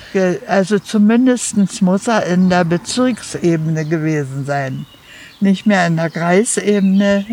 also 0.48 0.80
zumindest 0.80 1.82
muss 1.82 2.08
er 2.08 2.26
in 2.26 2.50
der 2.50 2.66
Bezirksebene 2.66 3.86
gewesen 3.86 4.46
sein. 4.46 4.86
Nicht 5.44 5.66
mehr 5.66 5.86
in 5.88 5.98
der 5.98 6.10
Kreisebene. 6.10 7.26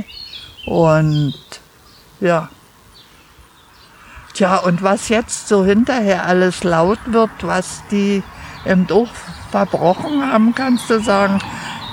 Und 0.66 1.34
ja. 2.20 2.48
Tja, 4.34 4.56
und 4.56 4.82
was 4.82 5.08
jetzt 5.08 5.46
so 5.46 5.64
hinterher 5.64 6.26
alles 6.26 6.64
laut 6.64 6.98
wird, 7.06 7.30
was 7.42 7.82
die 7.90 8.22
im 8.64 8.86
auch 8.90 9.08
verbrochen 9.52 10.28
haben, 10.28 10.54
kannst 10.54 10.90
du 10.90 11.00
sagen, 11.00 11.38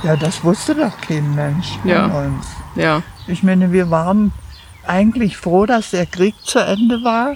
ja, 0.04 0.16
das 0.16 0.44
wusste 0.44 0.74
doch 0.74 1.00
kein 1.02 1.36
Mensch 1.36 1.78
von 1.82 1.90
Ja. 1.90 2.06
uns. 2.08 2.46
Ja. 2.76 3.04
Ich 3.28 3.44
meine, 3.44 3.72
wir 3.72 3.92
waren 3.92 4.32
eigentlich 4.86 5.38
froh, 5.38 5.68
dass 5.68 5.92
der 5.92 6.08
Krieg 6.08 6.34
zu 6.44 6.58
Ende 6.60 7.04
war. 7.04 7.36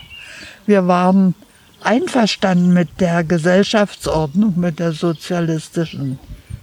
Wir 0.66 0.88
waren 0.88 1.36
einverstanden 1.84 2.74
mit 2.74 3.00
der 3.00 3.24
Gesellschaftsordnung, 3.24 4.60
mit 4.60 4.80
der 4.80 4.94
sozialistischen. 4.94 6.18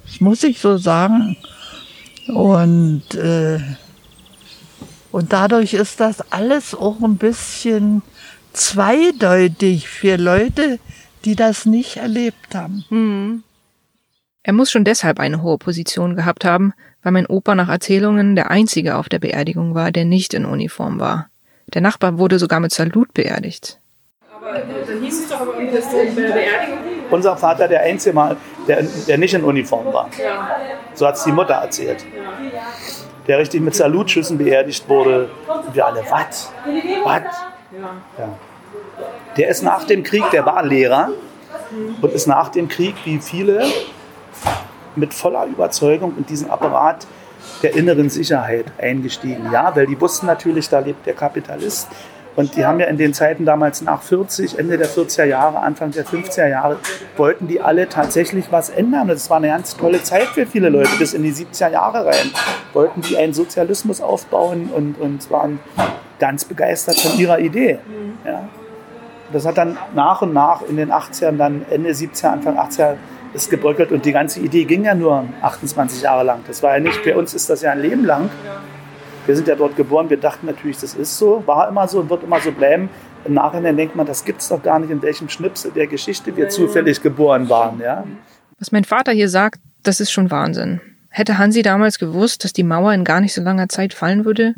Das 0.04 0.20
muss 0.20 0.42
ich 0.42 0.58
so 0.60 0.78
sagen. 0.78 1.36
Und, 2.28 3.14
äh, 3.14 3.58
und 5.10 5.32
dadurch 5.32 5.74
ist 5.74 6.00
das 6.00 6.20
alles 6.32 6.74
auch 6.74 7.00
ein 7.02 7.16
bisschen 7.16 8.02
zweideutig 8.52 9.88
für 9.88 10.16
Leute, 10.16 10.78
die 11.24 11.36
das 11.36 11.66
nicht 11.66 11.96
erlebt 11.96 12.54
haben. 12.54 13.44
Er 14.42 14.52
muss 14.52 14.70
schon 14.70 14.84
deshalb 14.84 15.20
eine 15.20 15.42
hohe 15.42 15.58
Position 15.58 16.16
gehabt 16.16 16.44
haben, 16.44 16.72
weil 17.02 17.12
mein 17.12 17.26
Opa 17.26 17.54
nach 17.54 17.68
Erzählungen 17.68 18.36
der 18.36 18.50
einzige 18.50 18.96
auf 18.96 19.08
der 19.08 19.18
Beerdigung 19.18 19.74
war, 19.74 19.92
der 19.92 20.04
nicht 20.04 20.34
in 20.34 20.44
Uniform 20.44 21.00
war. 21.00 21.28
Der 21.74 21.82
Nachbar 21.82 22.18
wurde 22.18 22.38
sogar 22.38 22.60
mit 22.60 22.72
Salut 22.72 23.12
beerdigt. 23.12 23.78
Dann 24.40 25.02
hieß 25.02 25.24
es 25.24 25.28
doch 25.28 25.40
aber 25.40 25.52
dass 25.52 25.90
der 25.90 26.04
bei 26.14 26.22
der 26.22 26.32
Beerdigung. 26.32 26.78
Unser 27.10 27.36
Vater 27.36 27.68
der 27.68 27.82
einzige 27.82 28.14
Mal, 28.14 28.36
der, 28.68 28.82
der 28.82 29.18
nicht 29.18 29.34
in 29.34 29.44
Uniform 29.44 29.92
war. 29.92 30.08
So 30.94 31.06
hat 31.06 31.16
es 31.16 31.24
die 31.24 31.32
Mutter 31.32 31.54
erzählt. 31.54 32.04
Der 33.26 33.38
richtig 33.38 33.60
mit 33.60 33.74
Salutschüssen 33.74 34.38
beerdigt 34.38 34.88
wurde. 34.88 35.30
Und 35.46 35.74
wir 35.74 35.86
alle, 35.86 36.02
was? 36.08 36.52
Was? 37.04 37.22
Ja. 38.18 38.28
Der 39.36 39.48
ist 39.48 39.62
nach 39.62 39.84
dem 39.84 40.02
Krieg, 40.02 40.24
der 40.30 40.44
war 40.46 40.62
Lehrer 40.62 41.10
und 42.00 42.12
ist 42.12 42.26
nach 42.26 42.48
dem 42.48 42.68
Krieg, 42.68 42.94
wie 43.04 43.18
viele, 43.18 43.64
mit 44.96 45.14
voller 45.14 45.46
Überzeugung 45.46 46.14
in 46.16 46.26
diesen 46.26 46.50
Apparat 46.50 47.06
der 47.62 47.74
inneren 47.74 48.10
Sicherheit 48.10 48.66
eingestiegen. 48.78 49.50
Ja, 49.52 49.74
weil 49.74 49.86
die 49.86 50.00
wussten 50.00 50.26
natürlich, 50.26 50.68
da 50.68 50.80
lebt 50.80 51.06
der 51.06 51.14
Kapitalist. 51.14 51.88
Und 52.36 52.54
die 52.56 52.64
haben 52.64 52.78
ja 52.78 52.86
in 52.86 52.98
den 52.98 53.14
Zeiten 53.14 53.44
damals 53.44 53.82
nach 53.82 54.02
40, 54.02 54.58
Ende 54.58 54.78
der 54.78 54.88
40er 54.88 55.24
Jahre, 55.24 55.58
Anfang 55.58 55.90
der 55.90 56.06
50er 56.06 56.48
Jahre, 56.48 56.76
wollten 57.16 57.48
die 57.48 57.60
alle 57.60 57.88
tatsächlich 57.88 58.52
was 58.52 58.70
ändern. 58.70 59.10
Und 59.10 59.16
es 59.16 59.28
war 59.28 59.38
eine 59.38 59.48
ganz 59.48 59.76
tolle 59.76 60.02
Zeit 60.02 60.26
für 60.28 60.46
viele 60.46 60.68
Leute, 60.68 60.90
bis 60.98 61.14
in 61.14 61.22
die 61.24 61.32
70er 61.32 61.70
Jahre 61.70 62.06
rein. 62.06 62.30
Wollten 62.72 63.00
die 63.00 63.16
einen 63.16 63.32
Sozialismus 63.32 64.00
aufbauen 64.00 64.70
und, 64.74 65.00
und 65.00 65.30
waren 65.30 65.58
ganz 66.18 66.44
begeistert 66.44 66.98
von 67.00 67.18
ihrer 67.18 67.38
Idee. 67.40 67.78
Ja. 68.24 68.48
Das 69.32 69.44
hat 69.44 69.58
dann 69.58 69.76
nach 69.94 70.22
und 70.22 70.32
nach 70.32 70.62
in 70.62 70.76
den 70.76 70.90
80ern, 70.90 71.36
dann 71.36 71.64
Ende 71.70 71.90
70er, 71.90 72.28
Anfang 72.28 72.58
80er 72.58 72.94
ist 73.34 73.50
gebröckelt 73.50 73.92
und 73.92 74.04
die 74.04 74.12
ganze 74.12 74.40
Idee 74.40 74.64
ging 74.64 74.84
ja 74.84 74.94
nur 74.94 75.24
28 75.42 76.02
Jahre 76.02 76.24
lang. 76.24 76.40
Das 76.46 76.62
war 76.62 76.74
ja 76.74 76.80
nicht, 76.80 76.96
für 76.96 77.16
uns 77.16 77.34
ist 77.34 77.50
das 77.50 77.62
ja 77.62 77.72
ein 77.72 77.80
Leben 77.80 78.04
lang. 78.04 78.30
Wir 79.28 79.36
sind 79.36 79.46
ja 79.46 79.56
dort 79.56 79.76
geboren, 79.76 80.08
wir 80.08 80.16
dachten 80.16 80.46
natürlich, 80.46 80.78
das 80.78 80.94
ist 80.94 81.18
so, 81.18 81.42
war 81.44 81.68
immer 81.68 81.86
so 81.86 82.00
und 82.00 82.08
wird 82.08 82.22
immer 82.22 82.40
so 82.40 82.50
bleiben. 82.50 82.88
Im 83.26 83.34
Nachhinein 83.34 83.76
denkt 83.76 83.94
man, 83.94 84.06
das 84.06 84.24
gibt 84.24 84.40
es 84.40 84.48
doch 84.48 84.62
gar 84.62 84.78
nicht, 84.78 84.90
in 84.90 85.02
welchem 85.02 85.28
Schnipsel 85.28 85.70
der 85.70 85.86
Geschichte 85.86 86.34
wir 86.34 86.48
zufällig 86.48 87.02
geboren 87.02 87.46
waren. 87.50 87.78
Ja? 87.78 88.04
Was 88.58 88.72
mein 88.72 88.84
Vater 88.84 89.12
hier 89.12 89.28
sagt, 89.28 89.60
das 89.82 90.00
ist 90.00 90.12
schon 90.12 90.30
Wahnsinn. 90.30 90.80
Hätte 91.10 91.36
Hansi 91.36 91.60
damals 91.60 91.98
gewusst, 91.98 92.42
dass 92.42 92.54
die 92.54 92.62
Mauer 92.62 92.94
in 92.94 93.04
gar 93.04 93.20
nicht 93.20 93.34
so 93.34 93.42
langer 93.42 93.68
Zeit 93.68 93.92
fallen 93.92 94.24
würde, 94.24 94.54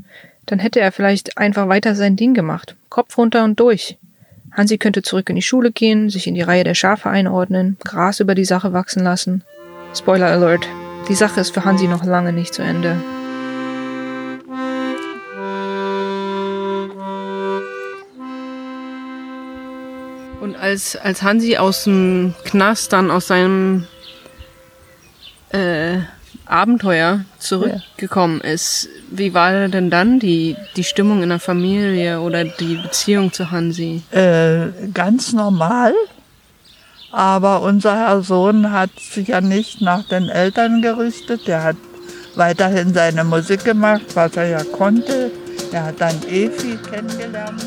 dann 0.46 0.60
hätte 0.60 0.78
er 0.78 0.92
vielleicht 0.92 1.36
einfach 1.36 1.66
weiter 1.66 1.96
sein 1.96 2.14
Ding 2.14 2.32
gemacht. 2.32 2.76
Kopf 2.90 3.18
runter 3.18 3.42
und 3.42 3.58
durch. 3.58 3.98
Hansi 4.52 4.78
könnte 4.78 5.02
zurück 5.02 5.30
in 5.30 5.34
die 5.34 5.42
Schule 5.42 5.72
gehen, 5.72 6.10
sich 6.10 6.28
in 6.28 6.36
die 6.36 6.42
Reihe 6.42 6.62
der 6.62 6.74
Schafe 6.74 7.10
einordnen, 7.10 7.76
Gras 7.84 8.20
über 8.20 8.36
die 8.36 8.44
Sache 8.44 8.72
wachsen 8.72 9.02
lassen. 9.02 9.42
Spoiler 9.96 10.28
Alert. 10.28 10.68
Die 11.08 11.14
Sache 11.16 11.40
ist 11.40 11.50
für 11.50 11.64
Hansi 11.64 11.88
noch 11.88 12.04
lange 12.04 12.32
nicht 12.32 12.54
zu 12.54 12.62
Ende. 12.62 12.94
Und 20.40 20.56
als, 20.56 20.96
als 20.96 21.22
Hansi 21.22 21.56
aus 21.58 21.84
dem 21.84 22.34
Knast 22.44 22.92
dann 22.92 23.10
aus 23.10 23.26
seinem 23.26 23.86
äh, 25.50 25.98
Abenteuer 26.46 27.24
zurückgekommen 27.38 28.40
ist, 28.40 28.88
wie 29.10 29.34
war 29.34 29.68
denn 29.68 29.90
dann 29.90 30.18
die, 30.18 30.56
die 30.76 30.84
Stimmung 30.84 31.22
in 31.22 31.28
der 31.28 31.40
Familie 31.40 32.20
oder 32.20 32.44
die 32.44 32.76
Beziehung 32.76 33.32
zu 33.32 33.50
Hansi? 33.50 34.02
Äh, 34.10 34.68
ganz 34.94 35.32
normal. 35.32 35.94
Aber 37.12 37.62
unser 37.62 37.96
Herr 37.96 38.22
Sohn 38.22 38.72
hat 38.72 38.90
sich 38.98 39.28
ja 39.28 39.40
nicht 39.40 39.80
nach 39.80 40.04
den 40.08 40.28
Eltern 40.28 40.80
gerichtet. 40.80 41.46
Der 41.46 41.64
hat 41.64 41.76
weiterhin 42.34 42.94
seine 42.94 43.24
Musik 43.24 43.64
gemacht, 43.64 44.06
was 44.14 44.36
er 44.36 44.46
ja 44.46 44.64
konnte. 44.64 45.30
Er 45.72 45.86
hat 45.86 46.00
dann 46.00 46.16
Efi 46.28 46.78
kennengelernt. 46.90 47.66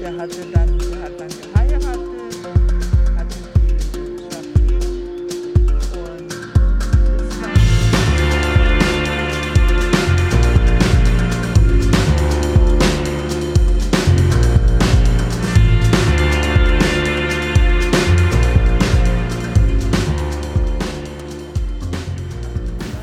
Der 0.00 0.16
hatte 0.18 0.36
dann, 0.52 0.78
der 0.78 1.02
hat 1.02 1.20
dann 1.20 1.41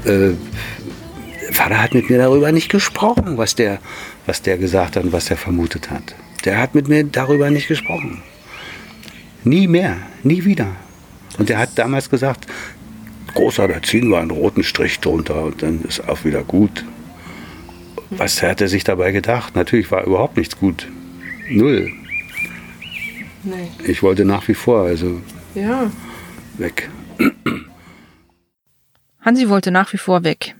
äh, 0.09 0.33
Vater 1.51 1.81
hat 1.81 1.93
mit 1.93 2.09
mir 2.09 2.17
darüber 2.17 2.51
nicht 2.51 2.69
gesprochen, 2.69 3.37
was 3.37 3.55
der, 3.55 3.79
was 4.25 4.41
der 4.41 4.57
gesagt 4.57 4.95
hat 4.95 5.03
und 5.03 5.11
was 5.13 5.29
er 5.29 5.37
vermutet 5.37 5.89
hat. 5.89 6.15
Der 6.45 6.57
hat 6.57 6.75
mit 6.75 6.87
mir 6.87 7.03
darüber 7.03 7.49
nicht 7.49 7.67
gesprochen. 7.67 8.21
Nie 9.43 9.67
mehr, 9.67 9.97
nie 10.23 10.45
wieder. 10.45 10.67
Und 11.37 11.49
er 11.49 11.59
hat 11.59 11.77
damals 11.77 12.09
gesagt, 12.09 12.47
Großer, 13.33 13.67
da 13.67 13.81
ziehen 13.81 14.09
wir 14.09 14.19
einen 14.19 14.31
roten 14.31 14.63
Strich 14.63 14.99
drunter 14.99 15.43
und 15.43 15.61
dann 15.61 15.81
ist 15.87 16.07
auch 16.07 16.25
wieder 16.25 16.43
gut. 16.43 16.83
Was 18.09 18.41
hat 18.41 18.59
er 18.59 18.67
sich 18.67 18.83
dabei 18.83 19.11
gedacht? 19.11 19.55
Natürlich 19.55 19.91
war 19.91 20.03
überhaupt 20.05 20.35
nichts 20.37 20.57
gut. 20.57 20.87
Null. 21.49 21.91
Nee. 23.43 23.69
Ich 23.85 24.01
wollte 24.01 24.25
nach 24.25 24.47
wie 24.47 24.55
vor, 24.55 24.85
also 24.85 25.21
Ja. 25.53 25.91
weg. 26.57 26.89
Hansi 29.21 29.49
wollte 29.49 29.71
nach 29.71 29.91
wie 29.93 29.97
vor 29.97 30.23
weg. 30.23 30.55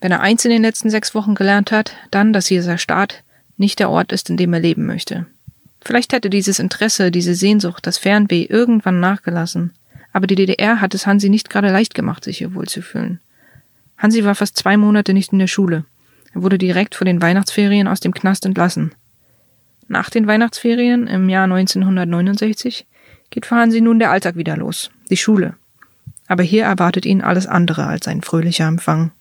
Wenn 0.00 0.12
er 0.12 0.20
eins 0.20 0.44
in 0.44 0.50
den 0.50 0.62
letzten 0.62 0.90
sechs 0.90 1.14
Wochen 1.14 1.34
gelernt 1.34 1.72
hat, 1.72 1.92
dann, 2.10 2.32
dass 2.32 2.46
dieser 2.46 2.78
Staat 2.78 3.22
nicht 3.56 3.78
der 3.78 3.90
Ort 3.90 4.12
ist, 4.12 4.28
in 4.28 4.36
dem 4.36 4.52
er 4.52 4.60
leben 4.60 4.86
möchte. 4.86 5.26
Vielleicht 5.80 6.12
hätte 6.12 6.30
dieses 6.30 6.58
Interesse, 6.58 7.10
diese 7.10 7.34
Sehnsucht, 7.34 7.86
das 7.86 7.98
Fernweh 7.98 8.44
irgendwann 8.44 9.00
nachgelassen. 9.00 9.72
Aber 10.12 10.26
die 10.26 10.34
DDR 10.34 10.80
hat 10.80 10.94
es 10.94 11.06
Hansi 11.06 11.28
nicht 11.28 11.50
gerade 11.50 11.70
leicht 11.70 11.94
gemacht, 11.94 12.24
sich 12.24 12.38
hier 12.38 12.54
wohlzufühlen. 12.54 13.20
Hansi 13.96 14.24
war 14.24 14.34
fast 14.34 14.56
zwei 14.56 14.76
Monate 14.76 15.12
nicht 15.12 15.32
in 15.32 15.38
der 15.38 15.46
Schule. 15.46 15.84
Er 16.34 16.42
wurde 16.42 16.58
direkt 16.58 16.94
vor 16.94 17.04
den 17.04 17.22
Weihnachtsferien 17.22 17.88
aus 17.88 18.00
dem 18.00 18.14
Knast 18.14 18.44
entlassen. 18.44 18.94
Nach 19.88 20.10
den 20.10 20.26
Weihnachtsferien 20.26 21.06
im 21.06 21.28
Jahr 21.28 21.44
1969 21.44 22.86
geht 23.30 23.46
für 23.46 23.56
Hansi 23.56 23.80
nun 23.80 23.98
der 23.98 24.10
Alltag 24.10 24.36
wieder 24.36 24.56
los, 24.56 24.90
die 25.10 25.16
Schule. 25.16 25.54
Aber 26.26 26.42
hier 26.42 26.64
erwartet 26.64 27.04
ihn 27.06 27.20
alles 27.20 27.46
andere 27.46 27.86
als 27.86 28.08
ein 28.08 28.22
fröhlicher 28.22 28.66
Empfang. 28.66 29.12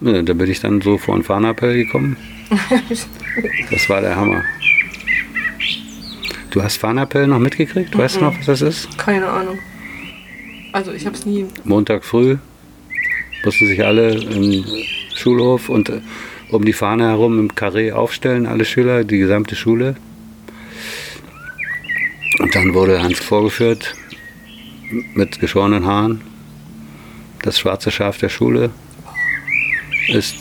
Ja, 0.00 0.22
da 0.22 0.32
bin 0.34 0.50
ich 0.50 0.60
dann 0.60 0.80
so 0.80 0.98
vor 0.98 1.16
den 1.16 1.24
Fahnenappell 1.24 1.74
gekommen. 1.74 2.16
Das 3.70 3.88
war 3.88 4.00
der 4.00 4.16
Hammer. 4.16 4.42
Du 6.50 6.62
hast 6.62 6.76
Fahnenappell 6.76 7.26
noch 7.26 7.38
mitgekriegt? 7.38 7.96
Weißt 7.96 8.16
du 8.16 8.20
noch, 8.20 8.38
was 8.38 8.46
das 8.46 8.62
ist? 8.62 8.98
Keine 8.98 9.28
Ahnung. 9.28 9.58
Also 10.72 10.92
ich 10.92 11.06
hab's 11.06 11.26
nie. 11.26 11.46
Montag 11.64 12.04
früh 12.04 12.36
mussten 13.44 13.66
sich 13.66 13.84
alle 13.84 14.14
im 14.14 14.64
Schulhof 15.14 15.68
und 15.68 15.88
äh, 15.88 16.00
um 16.50 16.64
die 16.64 16.72
Fahne 16.72 17.08
herum 17.08 17.38
im 17.38 17.54
Karree 17.54 17.92
aufstellen, 17.92 18.46
alle 18.46 18.64
Schüler, 18.64 19.04
die 19.04 19.18
gesamte 19.18 19.56
Schule. 19.56 19.96
Und 22.38 22.54
dann 22.54 22.74
wurde 22.74 23.02
Hans 23.02 23.18
vorgeführt 23.18 23.94
mit 24.90 25.40
geschorenen 25.40 25.86
Haaren. 25.86 26.20
Das 27.42 27.58
schwarze 27.58 27.90
Schaf 27.90 28.18
der 28.18 28.28
Schule 28.28 28.70
ist 30.08 30.34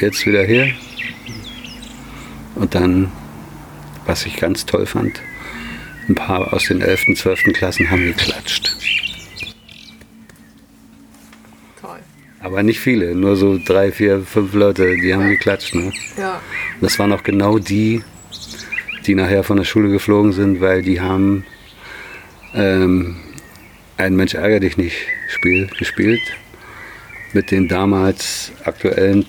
jetzt 0.00 0.26
wieder 0.26 0.44
hier. 0.44 0.72
Und 2.54 2.74
dann, 2.74 3.12
was 4.06 4.24
ich 4.26 4.36
ganz 4.36 4.64
toll 4.66 4.86
fand, 4.86 5.20
ein 6.08 6.14
paar 6.14 6.52
aus 6.52 6.64
den 6.66 6.80
11., 6.80 7.16
12. 7.16 7.42
Klassen 7.52 7.90
haben 7.90 8.04
geklatscht. 8.04 8.76
Toll. 11.80 11.98
Aber 12.40 12.62
nicht 12.62 12.80
viele, 12.80 13.14
nur 13.14 13.36
so 13.36 13.58
drei, 13.62 13.92
vier, 13.92 14.22
fünf 14.22 14.54
Leute, 14.54 14.96
die 14.96 15.14
haben 15.14 15.28
geklatscht. 15.28 15.74
Ne? 15.74 15.92
Ja. 16.16 16.40
Das 16.80 16.98
waren 16.98 17.12
auch 17.12 17.22
genau 17.22 17.58
die, 17.58 18.02
die 19.06 19.14
nachher 19.14 19.42
von 19.42 19.56
der 19.56 19.64
Schule 19.64 19.90
geflogen 19.90 20.32
sind, 20.32 20.60
weil 20.60 20.82
die 20.82 21.00
haben 21.00 21.44
ähm, 22.56 23.16
ein 23.98 24.16
Mensch 24.16 24.34
ärger 24.34 24.60
dich 24.60 24.76
nicht 24.76 24.96
Spiel 25.28 25.68
gespielt 25.78 26.20
mit 27.32 27.50
den 27.50 27.68
damals 27.68 28.52
aktuellen 28.64 29.24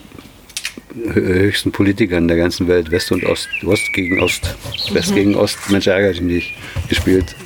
hö- 0.95 1.13
höchsten 1.13 1.71
Politikern 1.71 2.27
der 2.27 2.37
ganzen 2.37 2.67
Welt, 2.67 2.91
West 2.91 3.11
und 3.11 3.23
Ost, 3.25 3.47
Ost 3.65 3.91
gegen 3.93 4.19
Ost, 4.21 4.55
West 4.93 5.11
Mhm. 5.11 5.15
gegen 5.15 5.35
Ost, 5.35 5.57
Mensch 5.69 5.87
ärger 5.87 6.11
dich 6.11 6.21
nicht 6.21 6.53
gespielt. 6.89 7.35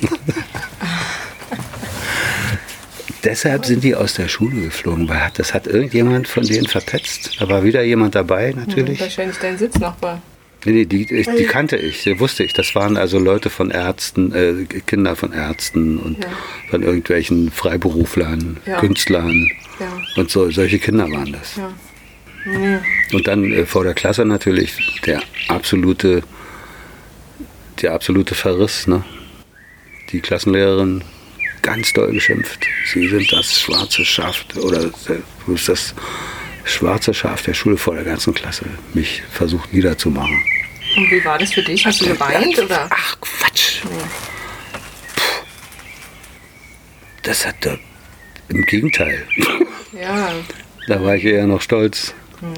Deshalb 3.24 3.64
sind 3.66 3.84
die 3.84 3.94
aus 3.94 4.14
der 4.14 4.26
Schule 4.26 4.62
geflogen, 4.62 5.08
weil 5.08 5.30
das 5.34 5.54
hat 5.54 5.68
irgendjemand 5.68 6.26
von 6.26 6.44
denen 6.44 6.66
verpetzt. 6.66 7.30
Da 7.38 7.48
war 7.48 7.62
wieder 7.62 7.82
jemand 7.82 8.16
dabei, 8.16 8.52
natürlich. 8.56 8.98
Hm, 8.98 9.04
wahrscheinlich 9.06 9.38
dein 9.38 9.56
Sitznachbar. 9.58 10.20
Nee, 10.64 10.72
nee, 10.72 10.84
die, 10.84 11.12
ich, 11.12 11.26
die 11.28 11.44
kannte 11.44 11.76
ich, 11.76 12.04
die 12.04 12.20
wusste 12.20 12.44
ich. 12.44 12.52
Das 12.52 12.74
waren 12.74 12.96
also 12.96 13.18
Leute 13.18 13.50
von 13.50 13.70
Ärzten, 13.70 14.32
äh, 14.32 14.64
Kinder 14.86 15.16
von 15.16 15.32
Ärzten 15.32 15.98
und 15.98 16.22
Ja. 16.22 16.30
von 16.70 16.82
irgendwelchen 16.82 17.50
Freiberuflern, 17.50 18.58
Ja. 18.66 18.78
Künstlern. 18.78 19.50
Ja. 19.80 19.92
Und 20.16 20.30
so, 20.30 20.50
solche 20.50 20.78
Kinder 20.78 21.10
waren 21.10 21.32
das. 21.32 21.58
Und 23.12 23.26
dann 23.26 23.52
äh, 23.52 23.66
vor 23.66 23.84
der 23.84 23.94
Klasse 23.94 24.24
natürlich 24.24 25.00
der 25.06 25.22
absolute, 25.48 26.22
der 27.80 27.94
absolute 27.94 28.34
Verriss, 28.34 28.86
ne? 28.86 29.04
Die 30.10 30.20
Klassenlehrerin 30.20 31.02
ganz 31.62 31.92
doll 31.92 32.12
geschimpft. 32.12 32.66
Sie 32.92 33.08
sind 33.08 33.32
das 33.32 33.60
schwarze 33.60 34.04
Schaf 34.04 34.44
oder 34.56 34.84
äh, 34.84 34.90
du 35.46 35.52
bist 35.52 35.68
das 35.68 35.94
schwarze 36.64 37.12
Schaf 37.14 37.42
der 37.42 37.54
Schule 37.54 37.76
vor 37.76 37.94
der 37.94 38.04
ganzen 38.04 38.34
Klasse. 38.34 38.64
Mich 38.94 39.22
versucht 39.30 39.72
niederzumachen. 39.72 40.42
Und 40.96 41.10
wie 41.10 41.24
war 41.24 41.38
das 41.38 41.52
für 41.52 41.62
dich? 41.62 41.84
Hast 41.86 42.00
du 42.02 42.06
geweint 42.06 42.58
oder? 42.58 42.86
Ach 42.90 43.16
Quatsch. 43.20 43.82
Das 47.22 47.46
hat 47.46 47.64
er 47.66 47.78
im 48.48 48.62
Gegenteil. 48.62 49.24
Ja. 49.98 50.32
Da 50.88 51.00
war 51.00 51.14
ich 51.14 51.24
eher 51.24 51.46
noch 51.46 51.60
stolz, 51.62 52.12
Hm. 52.40 52.54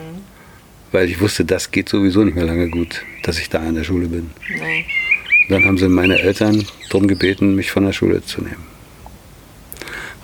weil 0.92 1.10
ich 1.10 1.20
wusste, 1.20 1.44
das 1.44 1.70
geht 1.70 1.90
sowieso 1.90 2.24
nicht 2.24 2.34
mehr 2.36 2.46
lange 2.46 2.70
gut, 2.70 3.02
dass 3.22 3.38
ich 3.38 3.50
da 3.50 3.62
in 3.62 3.74
der 3.74 3.84
Schule 3.84 4.06
bin. 4.06 4.30
Nee. 4.48 4.86
Dann 5.50 5.62
haben 5.66 5.76
sie 5.76 5.90
meine 5.90 6.18
Eltern 6.18 6.66
darum 6.88 7.06
gebeten, 7.06 7.54
mich 7.54 7.70
von 7.70 7.84
der 7.84 7.92
Schule 7.92 8.24
zu 8.24 8.40
nehmen. 8.40 8.64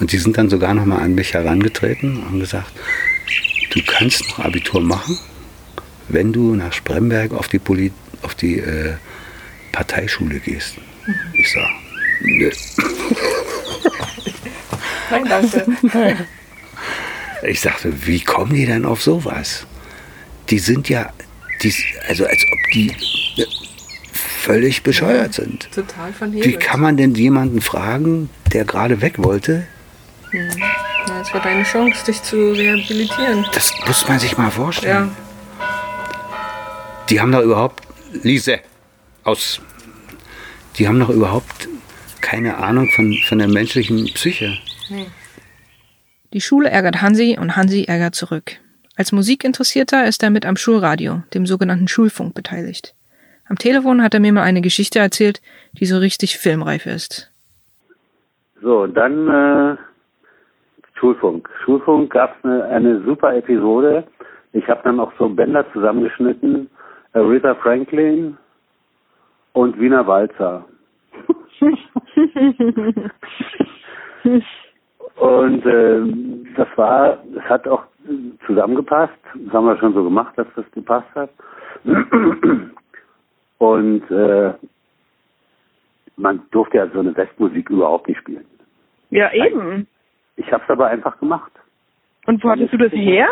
Und 0.01 0.13
die 0.13 0.17
sind 0.17 0.39
dann 0.39 0.49
sogar 0.49 0.73
noch 0.73 0.87
mal 0.87 1.01
an 1.03 1.15
mich 1.15 1.35
herangetreten 1.35 2.23
und 2.23 2.41
gesagt, 2.41 2.73
du 3.71 3.81
kannst 3.87 4.29
noch 4.29 4.41
Abitur 4.41 4.81
machen, 4.81 5.19
wenn 6.09 6.33
du 6.33 6.55
nach 6.55 6.73
Spremberg 6.73 7.33
auf 7.33 7.49
die, 7.49 7.59
Poli 7.59 7.93
auf 8.23 8.35
die 8.35 8.59
äh, 8.59 8.95
Parteischule 9.73 10.41
gehst. 10.41 10.77
Ich 11.33 11.53
sag, 11.53 11.71
nö. 12.21 12.51
Nein, 15.11 15.25
danke. 15.29 16.27
Ich 17.43 17.61
sagte, 17.61 18.07
wie 18.07 18.21
kommen 18.21 18.53
die 18.53 18.67
denn 18.67 18.85
auf 18.85 19.03
sowas? 19.03 19.67
Die 20.51 20.59
sind 20.59 20.89
ja, 20.89 21.13
die, 21.63 21.75
also 22.09 22.27
als 22.27 22.43
ob 22.53 22.73
die 22.73 22.91
äh, 23.37 23.47
völlig 24.13 24.83
bescheuert 24.83 25.35
sind. 25.35 25.71
Total 25.73 26.11
Wie 26.11 26.15
vernebelt. 26.15 26.61
kann 26.61 26.81
man 26.81 26.97
denn 26.97 27.15
jemanden 27.15 27.61
fragen, 27.61 28.31
der 28.53 28.65
gerade 28.65 29.01
weg 29.01 29.15
wollte? 29.19 29.67
Hm. 30.31 30.49
Ja, 31.09 31.21
es 31.21 31.33
war 31.33 31.41
deine 31.41 31.65
Chance, 31.65 32.05
dich 32.05 32.23
zu 32.23 32.53
rehabilitieren. 32.53 33.47
Das 33.53 33.73
muss 33.87 34.07
man 34.09 34.19
sich 34.19 34.37
mal 34.37 34.51
vorstellen. 34.51 35.11
Ja. 35.11 35.67
Die 37.09 37.21
haben 37.21 37.33
doch 37.33 37.43
überhaupt, 37.43 37.83
Lise, 38.23 38.61
aus. 39.25 39.61
Die 40.77 40.87
haben 40.87 41.01
doch 41.01 41.11
überhaupt 41.11 41.69
keine 42.21 42.59
Ahnung 42.59 42.89
von, 42.91 43.15
von 43.27 43.39
der 43.39 43.49
menschlichen 43.49 44.05
Psyche. 44.15 44.59
Nee. 44.89 45.07
Die 46.33 46.41
Schule 46.41 46.71
ärgert 46.71 47.03
Hansi 47.03 47.37
und 47.41 47.57
Hansi 47.57 47.85
ärgert 47.85 48.15
zurück. 48.15 48.53
Als 48.97 49.13
Musikinteressierter 49.13 50.07
ist 50.07 50.23
er 50.23 50.31
mit 50.31 50.47
am 50.47 50.57
Schulradio, 50.57 51.23
dem 51.35 51.47
sogenannten 51.47 51.89
Schulfunk, 51.89 52.35
beteiligt. 52.35 52.95
Am 53.49 53.59
Telefon 53.59 54.03
hat 54.03 54.15
er 54.15 54.21
mir 54.21 54.33
mal 54.33 54.43
eine 54.43 54.61
Geschichte 54.61 55.01
erzählt, 55.01 55.41
die 55.73 55.87
so 55.87 55.99
richtig 55.99 56.39
filmreif 56.39 56.87
ist. 56.87 57.31
So, 58.63 58.83
und 58.83 58.95
dann 58.95 59.29
äh, 59.29 59.77
Schulfunk. 61.01 61.49
Schulfunk 61.65 62.13
gab 62.13 62.37
es 62.39 62.45
eine, 62.45 62.65
eine 62.67 63.01
super 63.01 63.35
Episode. 63.35 64.05
Ich 64.53 64.69
habe 64.69 64.83
dann 64.85 65.01
auch 65.01 65.13
so 65.19 65.29
Bänder 65.29 65.65
zusammengeschnitten. 65.73 66.69
Aretha 67.15 67.55
Franklin 67.57 68.37
und 69.55 69.81
Wiener 69.81 70.07
Walzer. 70.07 70.65
Und 75.17 75.67
ähm, 75.67 76.47
das 76.57 76.69
war, 76.77 77.19
es 77.37 77.43
hat 77.49 77.67
auch 77.67 77.85
zusammengepasst. 78.47 79.13
Das 79.35 79.53
haben 79.53 79.67
wir 79.67 79.79
schon 79.79 79.95
so 79.95 80.05
gemacht, 80.05 80.37
dass 80.37 80.47
das 80.55 80.71
gepasst 80.73 81.09
hat. 81.15 81.31
Und 83.59 84.11
äh, 84.11 84.53
man 86.17 86.43
durfte 86.51 86.77
ja 86.77 86.87
so 86.89 87.01
eine 87.01 87.17
Westmusik 87.17 87.71
überhaupt 87.71 88.09
nicht 88.09 88.19
spielen. 88.21 88.45
Ja, 89.11 89.33
eben. 89.33 89.87
Ich 90.37 90.51
habe 90.53 90.63
es 90.65 90.71
aber 90.71 90.87
einfach 90.87 91.19
gemacht. 91.19 91.53
Und 92.27 92.43
wo 92.45 92.51
hattest 92.51 92.73
du 92.73 92.77
das 92.79 92.93
her? 92.93 93.29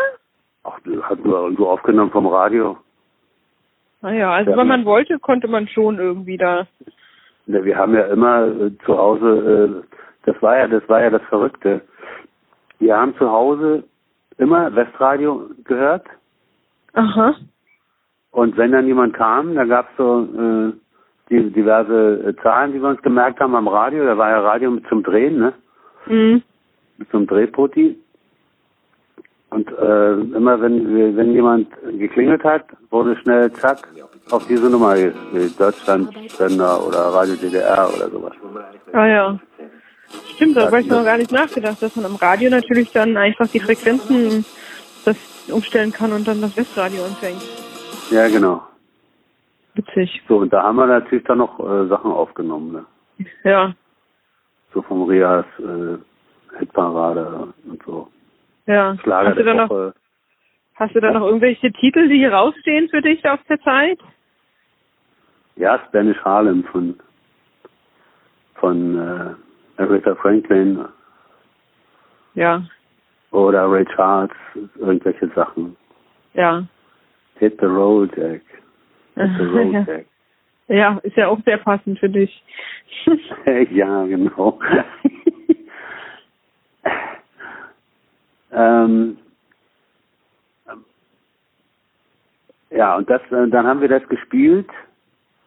Ach, 0.63 0.77
das 0.85 1.01
hat 1.03 1.23
nur 1.23 1.39
irgendwo 1.43 1.67
aufgenommen 1.67 2.11
vom 2.11 2.27
Radio. 2.27 2.77
Naja, 4.01 4.31
also 4.31 4.51
Ja. 4.51 4.57
wenn 4.57 4.67
man 4.67 4.85
wollte, 4.85 5.19
konnte 5.19 5.47
man 5.47 5.67
schon 5.67 5.99
irgendwie 5.99 6.37
da. 6.37 6.67
Ne, 7.47 7.63
Wir 7.65 7.77
haben 7.77 7.93
ja 7.95 8.05
immer 8.07 8.47
äh, 8.47 8.71
zu 8.85 8.97
Hause, 8.97 9.83
äh, 9.85 9.95
das 10.25 10.41
war 10.41 10.57
ja, 10.57 10.67
das 10.67 10.87
war 10.87 11.01
ja 11.01 11.09
das 11.09 11.23
Verrückte. 11.23 11.81
Wir 12.79 12.95
haben 12.97 13.15
zu 13.17 13.29
Hause 13.29 13.83
immer 14.37 14.73
Westradio 14.75 15.49
gehört. 15.65 16.05
Aha. 16.93 17.35
Und 18.31 18.55
wenn 18.57 18.71
dann 18.71 18.87
jemand 18.87 19.13
kam, 19.15 19.55
da 19.55 19.65
gab 19.65 19.89
es 19.91 19.97
so 19.97 20.23
äh, 20.23 20.73
die, 21.29 21.51
diverse 21.51 22.27
äh, 22.29 22.35
Zahlen, 22.41 22.73
die 22.73 22.81
wir 22.81 22.89
uns 22.89 23.01
gemerkt 23.01 23.39
haben 23.39 23.55
am 23.55 23.67
Radio. 23.67 24.05
Da 24.05 24.17
war 24.17 24.29
ja 24.29 24.39
Radio 24.39 24.71
mit 24.71 24.87
zum 24.87 25.03
Drehen, 25.03 25.39
ne? 25.39 25.53
Mhm. 26.05 26.41
Einem 27.11 27.27
Drehpoti. 27.27 27.97
Und 29.51 29.67
äh, 29.71 30.11
immer 30.37 30.61
wenn 30.61 31.15
wenn 31.15 31.33
jemand 31.33 31.67
geklingelt 31.97 32.43
hat, 32.43 32.65
wurde 32.91 33.17
schnell 33.17 33.51
zack 33.53 33.87
auf 34.29 34.45
diese 34.47 34.69
Nummer 34.69 34.93
gewählt. 34.93 35.59
Deutschland-Sender 35.59 36.85
oder 36.85 36.99
Radio 36.99 37.35
DDR 37.35 37.89
oder 37.95 38.09
sowas. 38.09 38.33
Ah 38.93 39.07
ja. 39.07 39.39
Stimmt, 40.35 40.55
da 40.55 40.65
habe 40.67 40.81
ich 40.81 40.87
noch 40.87 41.03
gar 41.03 41.17
nicht 41.17 41.31
nachgedacht, 41.31 41.81
dass 41.81 41.95
man 41.95 42.05
am 42.05 42.15
Radio 42.15 42.49
natürlich 42.49 42.91
dann 42.91 43.17
einfach 43.17 43.47
die 43.47 43.59
Frequenzen 43.59 44.45
das 45.05 45.17
umstellen 45.51 45.91
kann 45.91 46.13
und 46.13 46.27
dann 46.27 46.41
das 46.41 46.55
Westradio 46.55 47.03
anfängt. 47.03 47.41
Ja, 48.11 48.27
genau. 48.27 48.63
Witzig. 49.75 50.21
So, 50.27 50.37
und 50.37 50.51
da 50.51 50.63
haben 50.63 50.77
wir 50.77 50.87
natürlich 50.87 51.25
dann 51.25 51.39
noch 51.39 51.59
äh, 51.59 51.87
Sachen 51.87 52.11
aufgenommen, 52.11 52.71
ne? 52.71 52.85
Ja, 53.43 53.73
So 54.73 54.81
vom 54.81 55.03
Rias, 55.03 55.45
äh, 55.59 55.97
Hitparade 56.57 57.53
und 57.65 57.81
so. 57.85 58.07
ja. 58.65 58.97
Schlager 59.01 59.29
hast 59.29 59.37
du 59.39 59.43
da 59.43 59.53
noch, 59.53 59.93
hast 60.75 60.95
du 60.95 60.99
da 60.99 61.11
noch 61.11 61.25
irgendwelche 61.25 61.71
Titel, 61.73 62.07
die 62.09 62.17
hier 62.17 62.33
rausstehen 62.33 62.89
für 62.89 63.01
dich 63.01 63.27
aus 63.29 63.39
der 63.47 63.59
Zeit? 63.61 63.99
Ja, 65.55 65.79
Spanish 65.87 66.17
Harlem 66.23 66.63
von 66.65 66.99
von 68.55 68.97
äh, 68.97 69.81
Aretha 69.81 70.15
Franklin 70.15 70.85
Ja, 72.35 72.63
oder 73.31 73.71
Ray 73.71 73.85
Charles, 73.95 74.31
irgendwelche 74.77 75.27
Sachen. 75.35 75.75
ja. 76.33 76.63
Hit 77.37 77.57
the 77.61 77.67
road, 77.67 78.11
Jack. 78.17 78.41
Hit 79.15 79.29
the 79.37 79.45
road, 79.45 79.71
ja. 79.73 79.81
Jack. 79.87 80.05
Ja, 80.67 80.99
ist 81.03 81.15
ja 81.15 81.29
auch 81.29 81.39
sehr 81.45 81.57
passend 81.57 81.97
für 81.99 82.09
dich. 82.09 82.43
ja, 83.71 84.03
genau. 84.05 84.59
ähm, 88.51 89.17
ja, 92.71 92.95
und 92.95 93.09
das, 93.09 93.21
äh, 93.31 93.47
dann 93.47 93.65
haben 93.65 93.81
wir 93.81 93.89
das 93.89 94.07
gespielt 94.07 94.69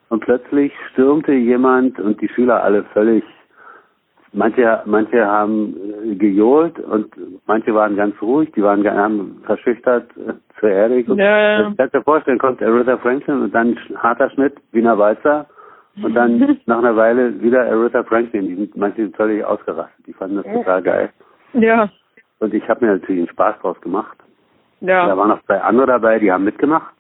und 0.09 0.21
plötzlich 0.21 0.73
stürmte 0.91 1.33
jemand 1.33 1.99
und 2.01 2.21
die 2.21 2.29
Schüler 2.29 2.63
alle 2.63 2.85
völlig, 2.93 3.25
manche, 4.33 4.83
manche 4.87 5.25
haben 5.25 5.75
äh, 6.05 6.15
gejohlt 6.17 6.79
und 6.81 7.15
manche 7.47 7.75
waren 7.75 7.97
ganz 7.97 8.21
ruhig, 8.21 8.51
die 8.53 8.63
waren 8.63 8.87
haben 8.89 9.41
verschüchtert 9.45 10.11
äh, 10.17 10.33
zu. 10.59 11.09
Und 11.09 11.19
Ja, 11.19 11.39
ja. 11.39 11.71
Ich 11.71 11.77
kann 11.77 11.91
dir 11.91 12.03
vorstellen, 12.03 12.39
kommt 12.39 12.63
Aretha 12.63 12.97
Franklin 12.99 13.43
und 13.43 13.55
dann 13.55 13.79
harter 13.97 14.31
Schnitt, 14.31 14.55
Wiener 14.73 14.99
Walzer 14.99 15.47
und 16.03 16.15
dann 16.15 16.59
nach 16.67 16.79
einer 16.79 16.97
Weile 16.97 17.41
wieder 17.41 17.63
Aretha 17.63 18.03
Franklin. 18.03 18.49
Die 18.49 18.55
sind, 18.57 18.77
manche 18.77 19.03
sind 19.03 19.17
völlig 19.17 19.45
ausgerastet, 19.45 20.07
die 20.07 20.13
fanden 20.13 20.37
das 20.37 20.53
total 20.53 20.83
geil. 20.83 21.11
Ja, 21.55 21.89
Und 22.43 22.53
ich 22.55 22.69
habe 22.69 22.85
mir 22.85 22.93
natürlich 22.95 23.21
einen 23.21 23.29
Spaß 23.29 23.61
draus 23.61 23.81
gemacht. 23.83 24.19
ja. 24.81 25.07
Da 25.07 25.17
waren 25.17 25.29
noch 25.29 25.45
zwei 25.45 25.61
andere 25.61 25.87
dabei, 25.87 26.19
die 26.19 26.33
haben 26.33 26.43
mitgemacht. 26.43 26.93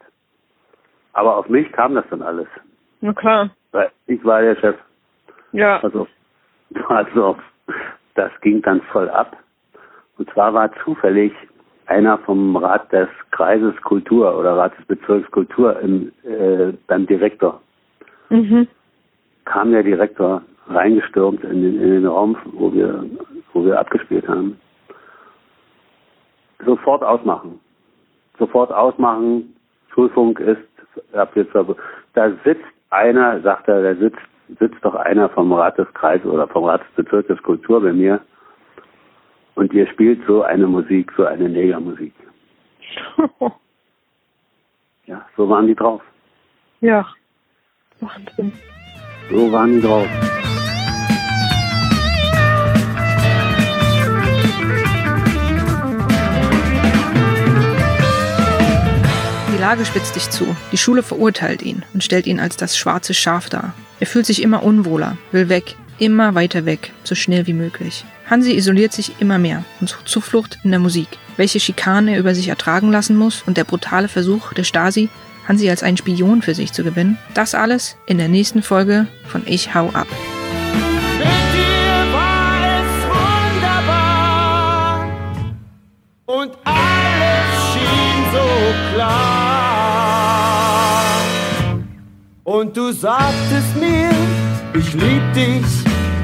Aber 1.14 1.36
auf 1.36 1.48
mich 1.48 1.70
kam 1.72 1.96
das 1.96 2.04
dann 2.10 2.22
alles. 2.22 2.46
Na 3.00 3.12
klar. 3.12 3.50
Weil 3.72 3.90
ich 4.06 4.24
war 4.24 4.40
der 4.40 4.54
Chef. 4.54 4.76
Ja. 5.50 5.80
Also, 5.80 6.06
also 6.88 7.36
das 8.14 8.30
ging 8.40 8.62
dann 8.62 8.82
voll 8.92 9.10
ab. 9.10 9.36
Und 10.16 10.30
zwar 10.30 10.54
war 10.54 10.70
zufällig 10.84 11.32
einer 11.86 12.18
vom 12.18 12.54
Rat 12.54 12.92
des 12.92 13.08
Kreises 13.32 13.74
Kultur 13.82 14.38
oder 14.38 14.56
Rat 14.56 14.78
des 14.78 14.86
Bezirks 14.86 15.28
Kultur 15.32 15.80
im, 15.80 16.12
äh, 16.22 16.72
beim 16.86 17.04
Direktor. 17.08 17.60
Mhm. 18.30 18.68
Kam 19.44 19.72
der 19.72 19.82
Direktor 19.82 20.42
reingestürmt 20.68 21.42
in 21.42 21.62
den, 21.62 21.82
in 21.82 21.90
den 21.90 22.06
Raum, 22.06 22.36
wo 22.52 22.72
wir, 22.72 23.04
wo 23.52 23.64
wir 23.64 23.80
abgespielt 23.80 24.28
haben. 24.28 24.56
Sofort 26.64 27.02
ausmachen. 27.02 27.60
Sofort 28.38 28.72
ausmachen. 28.72 29.54
Schulfunk 29.92 30.40
ist 30.40 30.60
ab 31.12 31.34
jetzt 31.34 31.54
da 32.14 32.30
sitzt 32.44 32.64
einer, 32.90 33.40
sagt 33.40 33.68
er, 33.68 33.82
da 33.82 33.94
sitzt, 33.98 34.18
sitzt 34.58 34.84
doch 34.84 34.94
einer 34.94 35.28
vom 35.30 35.52
Rat 35.52 35.78
des 35.78 35.92
Kreises 35.94 36.26
oder 36.26 36.46
vom 36.48 36.64
Rat 36.64 36.82
des 36.82 37.04
Bezirkes 37.04 37.42
Kultur 37.42 37.80
bei 37.80 37.92
mir 37.92 38.20
und 39.54 39.72
ihr 39.72 39.86
spielt 39.86 40.20
so 40.26 40.42
eine 40.42 40.66
Musik, 40.66 41.12
so 41.16 41.24
eine 41.24 41.48
Negermusik. 41.48 42.14
Ja, 45.06 45.26
so 45.36 45.48
waren 45.48 45.66
die 45.66 45.74
drauf. 45.74 46.00
ja. 46.80 47.04
Wahnsinn. 48.00 48.52
So 49.28 49.50
waren 49.52 49.72
die 49.72 49.80
drauf. 49.80 50.06
Lage 59.62 59.86
spitzt 59.86 60.14
sich 60.14 60.28
zu. 60.28 60.56
Die 60.72 60.76
Schule 60.76 61.04
verurteilt 61.04 61.62
ihn 61.62 61.84
und 61.94 62.02
stellt 62.02 62.26
ihn 62.26 62.40
als 62.40 62.56
das 62.56 62.76
schwarze 62.76 63.14
Schaf 63.14 63.48
dar. 63.48 63.74
Er 64.00 64.08
fühlt 64.08 64.26
sich 64.26 64.42
immer 64.42 64.64
unwohler, 64.64 65.16
will 65.30 65.48
weg, 65.48 65.76
immer 66.00 66.34
weiter 66.34 66.66
weg, 66.66 66.92
so 67.04 67.14
schnell 67.14 67.46
wie 67.46 67.52
möglich. 67.52 68.04
Hansi 68.28 68.54
isoliert 68.54 68.92
sich 68.92 69.20
immer 69.20 69.38
mehr 69.38 69.62
und 69.80 69.88
sucht 69.88 70.08
Zuflucht 70.08 70.58
in 70.64 70.72
der 70.72 70.80
Musik. 70.80 71.06
Welche 71.36 71.60
Schikane 71.60 72.14
er 72.14 72.18
über 72.18 72.34
sich 72.34 72.48
ertragen 72.48 72.90
lassen 72.90 73.16
muss 73.16 73.44
und 73.46 73.56
der 73.56 73.62
brutale 73.62 74.08
Versuch 74.08 74.52
der 74.52 74.64
Stasi, 74.64 75.08
Hansi 75.46 75.70
als 75.70 75.84
einen 75.84 75.96
Spion 75.96 76.42
für 76.42 76.56
sich 76.56 76.72
zu 76.72 76.82
gewinnen, 76.82 77.16
das 77.32 77.54
alles 77.54 77.96
in 78.06 78.18
der 78.18 78.26
nächsten 78.26 78.64
Folge 78.64 79.06
von 79.28 79.42
Ich 79.46 79.76
hau 79.76 79.90
ab. 79.90 80.08
Und 92.72 92.78
du 92.78 92.90
sagtest 92.90 93.76
mir, 93.78 94.08
ich 94.72 94.94
lieb 94.94 95.22
dich, 95.34 95.62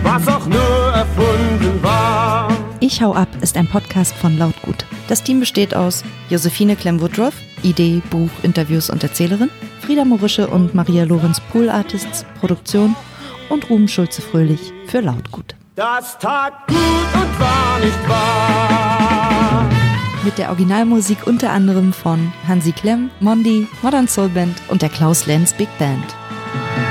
was 0.02 0.26
auch 0.28 0.46
nur 0.46 0.92
erfunden 0.94 1.82
war. 1.82 2.48
Ich 2.80 3.02
hau 3.02 3.12
ab 3.12 3.28
ist 3.42 3.54
ein 3.58 3.66
Podcast 3.66 4.14
von 4.14 4.38
Lautgut. 4.38 4.87
Das 5.08 5.22
Team 5.22 5.40
besteht 5.40 5.74
aus 5.74 6.02
Josephine 6.30 6.74
Clem-Woodruff, 6.74 7.34
Idee, 7.62 8.00
Buch, 8.08 8.30
Interviews 8.42 8.88
und 8.88 9.02
Erzählerin, 9.02 9.50
Frieda 9.82 10.06
Morische 10.06 10.48
und 10.48 10.74
Maria 10.74 11.04
Lorenz 11.04 11.38
Pool 11.52 11.68
Artists, 11.68 12.24
Produktion 12.40 12.96
und 13.50 13.68
Ruben 13.68 13.87
Schulze-Fröhlich 13.87 14.72
für 14.87 15.00
Lautgut. 15.00 15.54
Das 15.74 16.18
tat 16.18 16.66
gut 16.66 16.76
und 16.78 17.40
war 17.40 17.78
nicht 17.80 18.08
wahr. 18.08 19.68
Mit 20.24 20.38
der 20.38 20.48
Originalmusik 20.48 21.26
unter 21.26 21.50
anderem 21.50 21.92
von 21.92 22.32
Hansi 22.46 22.72
Klemm, 22.72 23.11
Mondi, 23.20 23.66
Modern 23.82 24.08
Soul 24.08 24.30
Band 24.30 24.56
und 24.68 24.80
der 24.80 24.88
Klaus 24.88 25.26
Lenz 25.26 25.52
Big 25.52 25.68
Band. 25.78 26.17
Thank 26.52 26.78
you. 26.78 26.88